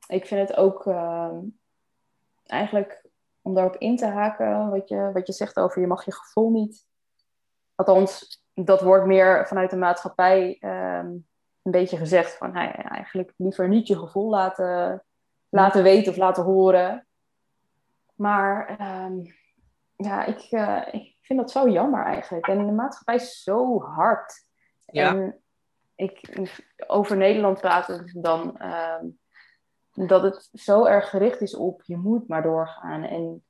[0.06, 1.40] ik vind het ook ehm,
[2.46, 3.06] eigenlijk
[3.42, 6.50] om daarop in te haken, wat je, wat je zegt over je mag je gevoel
[6.50, 6.86] niet.
[7.74, 11.06] Althans, dat wordt meer vanuit de maatschappij ehm,
[11.62, 15.04] een beetje gezegd van nou eigenlijk liever niet je gevoel laten,
[15.48, 17.06] laten weten of laten horen.
[18.14, 18.76] Maar
[19.96, 22.46] ja, ik, eh, ik vind dat zo jammer eigenlijk.
[22.46, 24.46] En de maatschappij is zo hard.
[24.86, 25.08] Ja.
[25.14, 25.40] En
[25.94, 26.38] ik,
[26.86, 29.06] over Nederland praten dan ehm,
[29.92, 33.02] dat het zo erg gericht is op je moet maar doorgaan.
[33.02, 33.44] En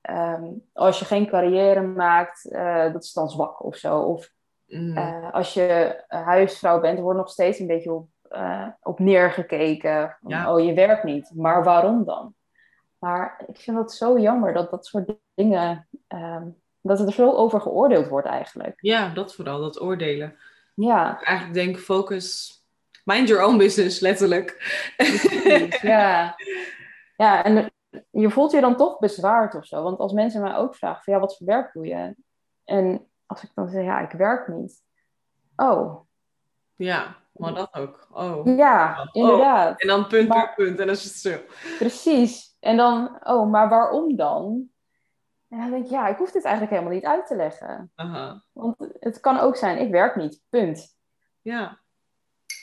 [0.00, 4.00] ehm, als je geen carrière maakt, eh, dat is dan zwak of zo.
[4.00, 4.32] Of
[4.66, 10.16] Mm, eh, als je huisvrouw bent, wordt nog steeds een beetje op, eh, op neergekeken.
[10.26, 10.52] Ja.
[10.54, 11.30] Oh, je werkt niet.
[11.34, 12.34] Maar waarom dan?
[12.98, 16.48] Maar ik vind dat zo jammer dat dat soort dingen, ehm,
[16.84, 18.74] dat er zo over geoordeeld wordt eigenlijk.
[18.80, 20.36] ja, dat vooral, dat oordelen.
[20.74, 22.52] Ja, eigenlijk denk focus,
[23.04, 24.56] mind your own business, letterlijk.
[25.82, 26.34] ja.
[27.16, 27.72] ja, en
[28.10, 29.82] je voelt je dan toch bezwaard of zo.
[29.82, 32.14] Want als mensen mij ook vragen van ja, wat voor werk doe je?
[32.64, 34.82] En als ik dan zeg ja, ik werk niet.
[35.56, 36.00] Oh,
[36.76, 38.08] Ja, maar dat ook.
[38.12, 38.56] Oh.
[38.56, 39.08] ja, Oh.
[39.12, 39.80] inderdaad.
[39.82, 40.80] En dan punt, Maar- punt, punt.
[40.80, 41.38] En dan is het stil.
[41.78, 42.56] Precies.
[42.60, 44.68] En dan, oh, maar waarom dan?
[45.54, 47.92] En dan denk ik, ja, ik hoef dit eigenlijk helemaal niet uit te leggen.
[47.94, 48.44] Aha.
[48.52, 50.96] Want het kan ook zijn, ik werk niet, punt.
[51.40, 51.80] Ja,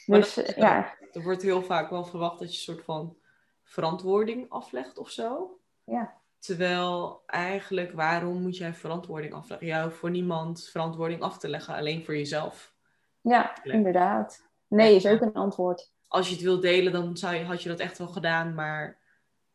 [0.06, 3.18] Maar Dus is ja, er wordt heel vaak wel verwacht dat je een soort van
[3.64, 5.60] verantwoording aflegt of zo.
[5.84, 9.68] ja, Terwijl eigenlijk, waarom moet jij verantwoording afleggen?
[9.68, 12.74] Ja, voor niemand verantwoording af te leggen, alleen voor jezelf.
[13.22, 14.50] ja, inderdaad.
[14.68, 15.92] Nee is ook een antwoord.
[16.08, 18.54] Als je het wilt delen, dan zou je, had je dat echt wel gedaan.
[18.54, 18.98] Maar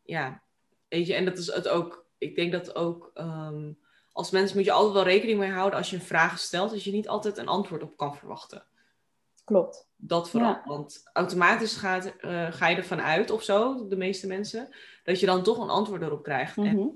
[0.03, 0.43] ja,
[0.89, 2.06] weet je, en dat is het ook.
[2.19, 3.73] Ik denk dat ook ehm,
[4.13, 6.83] als mens moet je altijd wel rekening mee houden als je een vraag stelt, dat
[6.85, 8.65] je niet altijd een antwoord op kan verwachten.
[9.45, 9.89] Klopt.
[9.97, 10.51] Dat vooral.
[10.51, 10.63] Ja.
[10.65, 14.69] Want automatisch gaat, eh, ga je ervan uit, of zo, de meeste mensen,
[15.05, 16.57] dat je dan toch een antwoord erop krijgt.
[16.57, 16.87] En, Mhm.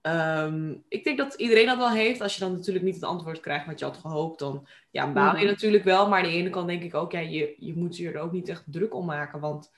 [0.00, 2.20] ehm, ik denk dat iedereen dat wel heeft.
[2.20, 5.32] Als je dan natuurlijk niet het antwoord krijgt wat je had gehoopt, dan ja, baal
[5.36, 5.46] je Mhm.
[5.52, 6.08] natuurlijk wel.
[6.08, 8.32] Maar aan de ene kant denk ik ook, ja, je, je moet je er ook
[8.32, 9.40] niet echt druk om maken.
[9.40, 9.72] Want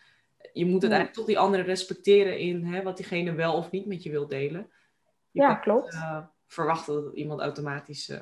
[0.53, 4.03] je moet uiteindelijk toch die andere respecteren in hè, wat diegene wel of niet met
[4.03, 4.71] je wil delen.
[5.37, 5.93] Je Ja, klopt.
[5.93, 8.21] eh, verwachten dat iemand automatisch eh,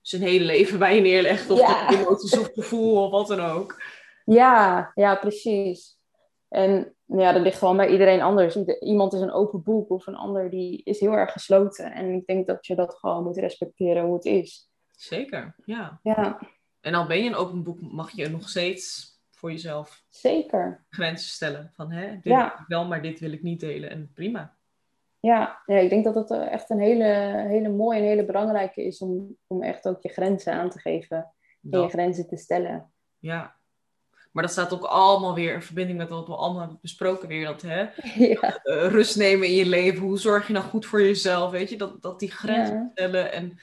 [0.00, 1.50] zijn hele leven bij je neerlegt.
[1.50, 1.90] Of Ja.
[1.90, 3.82] emoties of gevoel of wat dan ook.
[4.24, 5.98] Ja, ja, precies.
[6.48, 8.56] En ja, dat ligt gewoon bij iedereen anders.
[8.80, 11.92] Iemand is een open boek of een ander die is heel erg gesloten.
[11.92, 14.70] En ik denk dat je dat gewoon moet respecteren hoe het is.
[14.90, 16.00] Zeker, ja.
[16.02, 16.38] Ja,
[16.80, 20.04] En al ben je een open boek, mag je nog steeds voor jezelf.
[20.08, 20.84] Zeker.
[20.90, 21.70] Grenzen stellen.
[21.74, 22.38] Van hè, dit Ja.
[22.48, 23.90] wil ik wel, maar dit wil ik niet delen.
[23.90, 24.56] En prima.
[25.26, 27.04] Ja, ja, ik denk dat het eh, echt een hele,
[27.48, 31.16] hele mooie en hele belangrijke is om, om echt ook je grenzen aan te geven
[31.16, 31.26] en
[31.60, 32.90] je Dat, grenzen te stellen.
[33.18, 33.54] ja.
[34.32, 37.46] Maar dat staat ook allemaal weer in verbinding met wat we allemaal hebben besproken weer.
[37.46, 37.86] Dat hè,
[38.32, 38.60] ja.
[38.62, 40.02] eh, rust nemen in je leven.
[40.02, 41.50] Hoe zorg je nou goed voor jezelf?
[41.50, 42.88] Weet je, dat, dat die grenzen Ja.
[42.92, 43.32] stellen.
[43.32, 43.58] En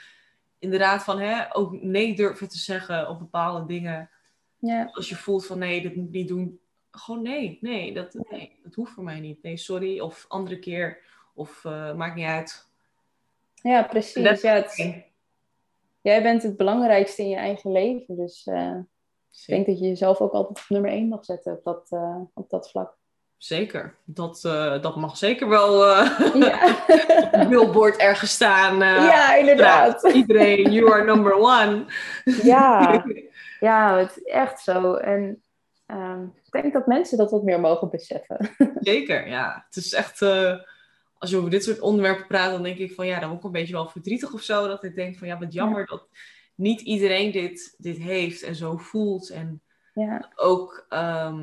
[0.59, 4.09] inderdaad van hè, ook nee durven te zeggen op bepaalde dingen.
[4.57, 4.89] Ja.
[4.91, 6.59] Als je voelt van nee, dit moet ik niet doen.
[6.91, 9.43] Gewoon nee, nee dat, nee, dat hoeft voor mij niet.
[9.43, 9.99] Nee, sorry.
[9.99, 10.97] Of andere keer.
[11.33, 12.67] Of eh, maakt niet uit.
[13.53, 14.41] ja, precies.
[14.41, 15.03] Ja, het-
[16.01, 18.15] jij bent het belangrijkste in je eigen leven.
[18.15, 18.75] Dus eh,
[19.31, 22.17] ik denk dat je jezelf ook altijd op nummer één mag zetten op dat, eh,
[22.33, 22.95] op dat vlak.
[23.37, 23.95] Zeker.
[24.03, 24.41] Dat,
[24.81, 25.85] dat mag zeker wel
[26.35, 26.75] Ja,
[27.23, 28.77] op een billboard ergens staan.
[28.79, 30.03] ja inderdaad.
[30.13, 31.85] Iedereen, you are number one.
[32.43, 33.03] Ja,
[33.59, 34.93] ja, het is echt zo.
[34.95, 35.43] En
[35.85, 38.49] ehm, ik denk dat mensen dat wat meer mogen beseffen.
[38.79, 39.63] Zeker, ja.
[39.65, 40.19] Het is echt,
[41.23, 43.45] als je over dit soort onderwerpen praat, dan denk ik van ja, dan word ik
[43.45, 44.67] een beetje wel verdrietig of zo.
[44.67, 46.07] Dat ik denk van ja, wat jammer dat
[46.55, 49.29] niet iedereen dit, dit heeft en zo voelt.
[49.29, 49.61] En
[49.93, 51.33] Ja, ook eh,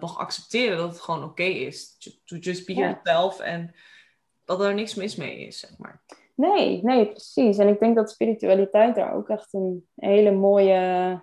[0.00, 1.96] mag accepteren dat het gewoon oké is.
[2.24, 2.80] To- just be Ja.
[2.80, 3.74] yourself en
[4.44, 6.02] dat er niks mis mee is, zeg maar.
[6.34, 7.58] nee, nee, precies.
[7.58, 11.20] En ik denk dat spiritualiteit daar ook echt een hele mooie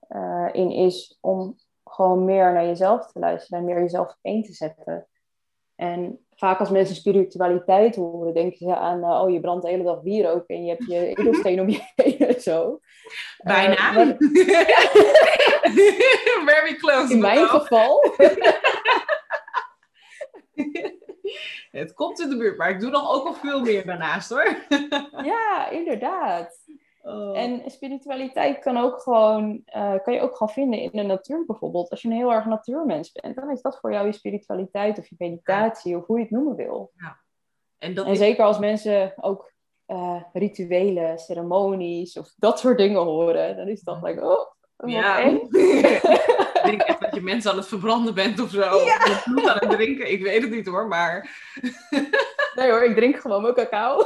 [0.00, 4.42] eh, in is om gewoon meer naar jezelf te luisteren en meer jezelf op één
[4.42, 5.06] te zetten.
[5.74, 9.82] En vaak als mensen spiritualiteit horen, denken ze aan, eh, oh, je brandt de hele
[9.82, 12.80] dag bier ook en je hebt je edelsteen om je heen en zo.
[13.38, 13.74] Bijna.
[13.74, 14.06] Eh, maar
[16.54, 17.12] Very close.
[17.12, 18.14] in mijn geval
[21.70, 24.56] Het komt in de buurt, maar ik doe nog ook nog veel meer daarnaast hoor.
[25.24, 26.58] Ja, inderdaad.
[27.10, 27.38] Oh.
[27.38, 31.90] En spiritualiteit kan, ook gewoon, eh, kan je ook gewoon vinden in de natuur bijvoorbeeld.
[31.90, 35.08] Als je een heel erg natuurmens bent, dan is dat voor jou je spiritualiteit of
[35.08, 36.92] je meditatie of hoe je het noemen wil.
[37.78, 39.52] en dat En is zeker als mensen ook
[39.86, 44.46] eh, rituelen, ceremonies of dat soort dingen horen, dan is het dan like, oh,
[44.90, 45.18] Ja.
[46.60, 48.74] ik denk echt dat je mensen aan het verbranden bent of zo.
[48.74, 50.10] Of je bloed aan het drinken.
[50.10, 51.30] Ik weet het niet hoor, maar
[52.54, 53.98] Nee hoor, ik drink gewoon mijn cacao.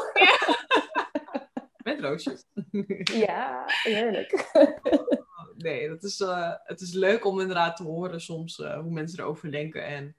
[1.84, 2.44] met roosjes.
[3.26, 4.50] Ja, heerlijk.
[5.56, 9.18] Nee, dat is, eh, het is leuk om inderdaad te horen soms eh, hoe mensen
[9.20, 9.84] erover denken.
[9.86, 10.16] En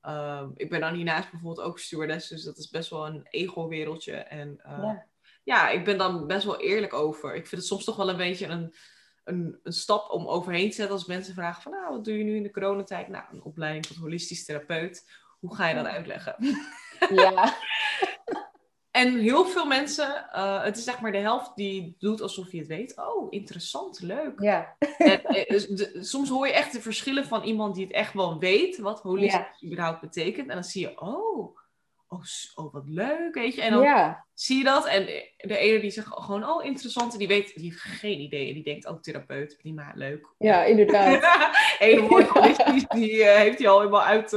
[0.00, 4.12] ehm, ik ben dan hiernaast bijvoorbeeld ook stewardess, dus dat is best wel een ego-wereldje.
[4.16, 5.06] En eh, Ja.
[5.44, 7.34] ja, ik ben dan best wel eerlijk over.
[7.34, 8.74] Ik vind het soms toch wel een beetje een,
[9.24, 12.24] een, een stap om overheen te zetten als mensen vragen van, nou, wat doe je
[12.24, 13.08] nu in de coronatijd?
[13.08, 15.10] Nou, een opleiding tot holistisch therapeut.
[15.40, 16.36] Hoe ga je dat uitleggen?
[17.14, 17.54] Ja,
[19.00, 22.58] En heel veel mensen, eh, het is zeg maar de helft die doet alsof je
[22.58, 22.96] het weet.
[22.96, 24.40] Oh, interessant, leuk.
[24.40, 24.76] ja.
[24.98, 28.12] En, eh, dus de- soms hoor je echt de verschillen van iemand die het echt
[28.12, 30.48] wel weet, wat holistisch überhaupt betekent.
[30.48, 31.56] En dan zie je, oh,
[32.08, 32.22] oh,
[32.54, 33.62] oh, wat leuk, weet je.
[33.62, 34.26] En dan ja.
[34.34, 34.86] zie je dat.
[34.86, 35.04] En
[35.36, 37.12] de ene die zegt gewoon, oh, interessant.
[37.12, 38.48] En die weet, die heeft geen idee.
[38.48, 40.26] En die denkt, oh, therapeut, prima, leuk.
[40.38, 41.20] ja, inderdaad.
[41.78, 44.32] Hele woord holistisch, die eh, heeft hij al helemaal uit...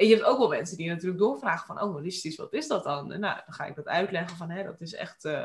[0.00, 2.84] en je hebt ook wel mensen die natuurlijk doorvragen van, oh, holistisch, wat is dat
[2.84, 3.12] dan?
[3.12, 5.44] En nou, dan ga ik dat uitleggen van, hè, dat is echt eh,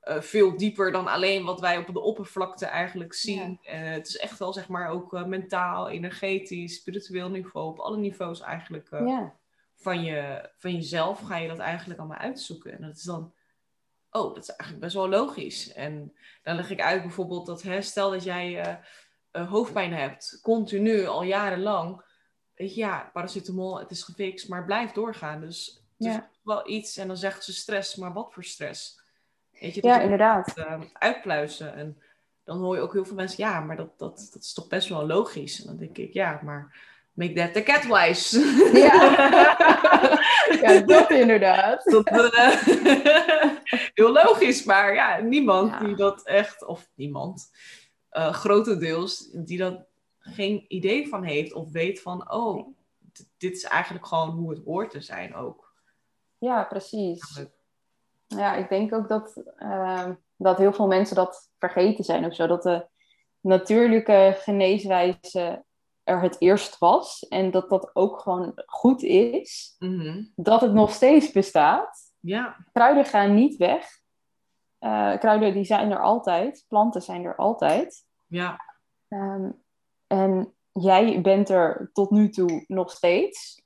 [0.00, 3.58] eh, veel dieper dan alleen wat wij op de oppervlakte eigenlijk zien.
[3.62, 8.40] Eh, het is echt wel, zeg maar, ook mentaal, energetisch, spiritueel niveau, op alle niveaus
[8.40, 9.34] eigenlijk Ja,
[9.76, 12.72] van, je, van jezelf ga je dat eigenlijk allemaal uitzoeken.
[12.72, 13.34] En dat is dan,
[14.10, 15.72] oh, dat is eigenlijk best wel logisch.
[15.72, 18.80] En dan leg ik uit bijvoorbeeld dat, hè, stel dat jij
[19.32, 22.04] hoofdpijn hebt, continu, al jarenlang.
[22.56, 25.40] Weet je, ja, paracetamol, het is gefixt, maar blijf doorgaan.
[25.40, 26.28] Dus het is Ja.
[26.42, 29.00] wel iets, en dan zeggen ze stress, maar wat voor stress?
[29.60, 30.52] Weet je, ja inderdaad.
[30.58, 31.74] uh, uitpluizen.
[31.74, 31.98] En
[32.44, 34.88] dan hoor je ook heel veel mensen, ja, maar dat, dat, dat is toch best
[34.88, 35.60] wel logisch.
[35.60, 36.76] En dan denk ik, ja, maar
[37.12, 38.38] make that the catwise.
[38.72, 38.94] Ja.
[40.62, 41.84] ja, dat inderdaad.
[41.84, 42.62] dat, eh,
[43.94, 45.78] heel logisch, maar ja, niemand Ja.
[45.78, 47.50] die dat echt, of niemand,
[48.10, 49.84] eh, grotendeels, die dat
[50.26, 52.68] geen idee van heeft of weet van, oh,
[53.38, 55.74] dit is eigenlijk gewoon hoe het hoort te zijn ook.
[56.38, 57.46] Ja, precies.
[58.26, 62.46] Ja, ik denk ook dat, eh, dat heel veel mensen dat vergeten zijn of zo.
[62.46, 62.86] Dat de
[63.40, 65.64] natuurlijke geneeswijze
[66.02, 67.28] er het eerst was.
[67.28, 69.74] En dat dat ook gewoon goed is.
[69.78, 70.24] Mhm.
[70.34, 72.14] Dat het nog steeds bestaat.
[72.20, 74.00] Ja, Kruiden gaan niet weg.
[74.78, 76.64] Eh, kruiden die zijn er altijd.
[76.68, 78.04] Planten zijn er altijd.
[78.26, 78.64] ja,
[79.08, 79.50] Ehm,
[80.06, 83.62] en jij bent er tot nu toe nog steeds.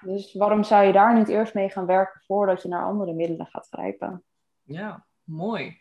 [0.00, 3.46] Dus waarom zou je daar niet eerst mee gaan werken voordat je naar andere middelen
[3.46, 4.24] gaat grijpen?
[4.62, 5.80] ja, mooi.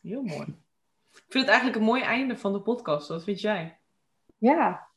[0.00, 0.64] Heel mooi.
[1.12, 3.08] Ik vind het eigenlijk een mooi einde van de podcast.
[3.08, 3.78] Wat vind jij?
[4.38, 4.88] ja.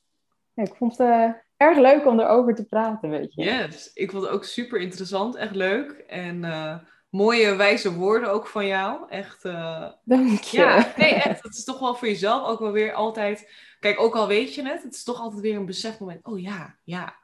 [0.54, 3.44] ja, ik vond het uh, erg leuk om erover te praten, weet je.
[3.44, 5.92] Yes, ik vond het ook super interessant, echt leuk.
[5.92, 6.78] En uh,
[7.10, 9.10] mooie wijze woorden ook van jou.
[9.10, 9.46] Echt.
[9.46, 10.58] Uh, Dank je.
[10.58, 11.44] Ja, nee, echt.
[11.44, 13.52] Het is toch wel voor jezelf ook wel weer altijd.
[13.80, 16.26] Kijk, ook al weet je het, het is toch altijd weer een besefmoment.
[16.26, 17.16] Oh ja, ja.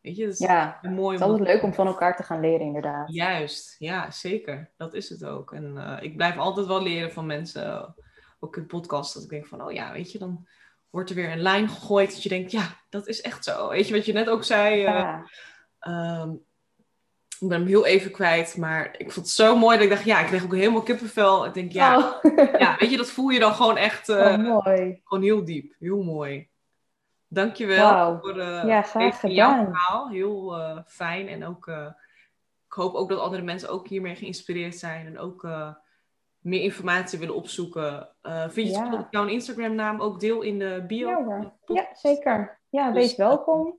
[0.00, 1.16] Weet je, dat is ja, mooi.
[1.16, 3.12] Het is altijd leuk om van elkaar te gaan leren, inderdaad.
[3.12, 4.70] Juist, ja, zeker.
[4.76, 5.52] Dat is het ook.
[5.52, 7.94] En uh, ik blijf altijd wel leren van mensen,
[8.40, 10.46] ook in podcast, dat ik denk van, oh ja, weet je, dan
[10.90, 13.68] wordt er weer een lijn gegooid dat je denkt, ja, dat is echt zo.
[13.68, 14.80] Weet je wat je net ook zei?
[14.80, 15.24] Uh, Ja.
[17.42, 20.04] Ik ben hem heel even kwijt, maar ik vond het zo mooi dat ik dacht,
[20.04, 21.44] ja, ik kreeg ook helemaal kippenvel.
[21.44, 22.34] Ik denk, ja, Oh.
[22.58, 25.00] ja weet je, dat voel je dan gewoon echt Oh, eh, mooi.
[25.04, 25.74] gewoon heel diep.
[25.78, 26.48] Heel mooi.
[27.28, 28.18] Dankjewel Wauw.
[28.20, 30.08] voor eh Ja, graag jouw verhaal.
[30.08, 31.28] Heel eh, fijn.
[31.28, 31.66] En ook,
[32.66, 35.06] ik hoop ook dat andere mensen ook hiermee geïnspireerd zijn.
[35.06, 35.46] En ook
[36.38, 38.08] meer informatie willen opzoeken.
[38.22, 38.82] Vind je het Ja.
[38.82, 41.08] goed dat ik jouw Instagram naam ook deel in de bio?
[41.66, 42.60] Ja, zeker.
[42.68, 43.78] Ja, Dus- wees welkom.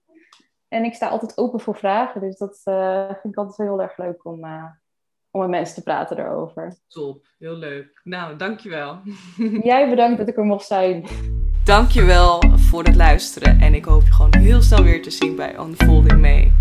[0.74, 3.98] En ik sta altijd open voor vragen, dus dat eh, vind ik altijd heel erg
[3.98, 4.66] leuk om, eh,
[5.32, 6.78] om met mensen te praten erover.
[6.88, 8.02] Top, heel leuk.
[8.04, 9.00] Nou, dankjewel.
[9.72, 11.06] Jij bedankt dat ik er mocht zijn.
[11.64, 13.60] Dankjewel voor het luisteren.
[13.60, 16.52] En ik hoop je gewoon heel snel weer te zien bij Unfolding May.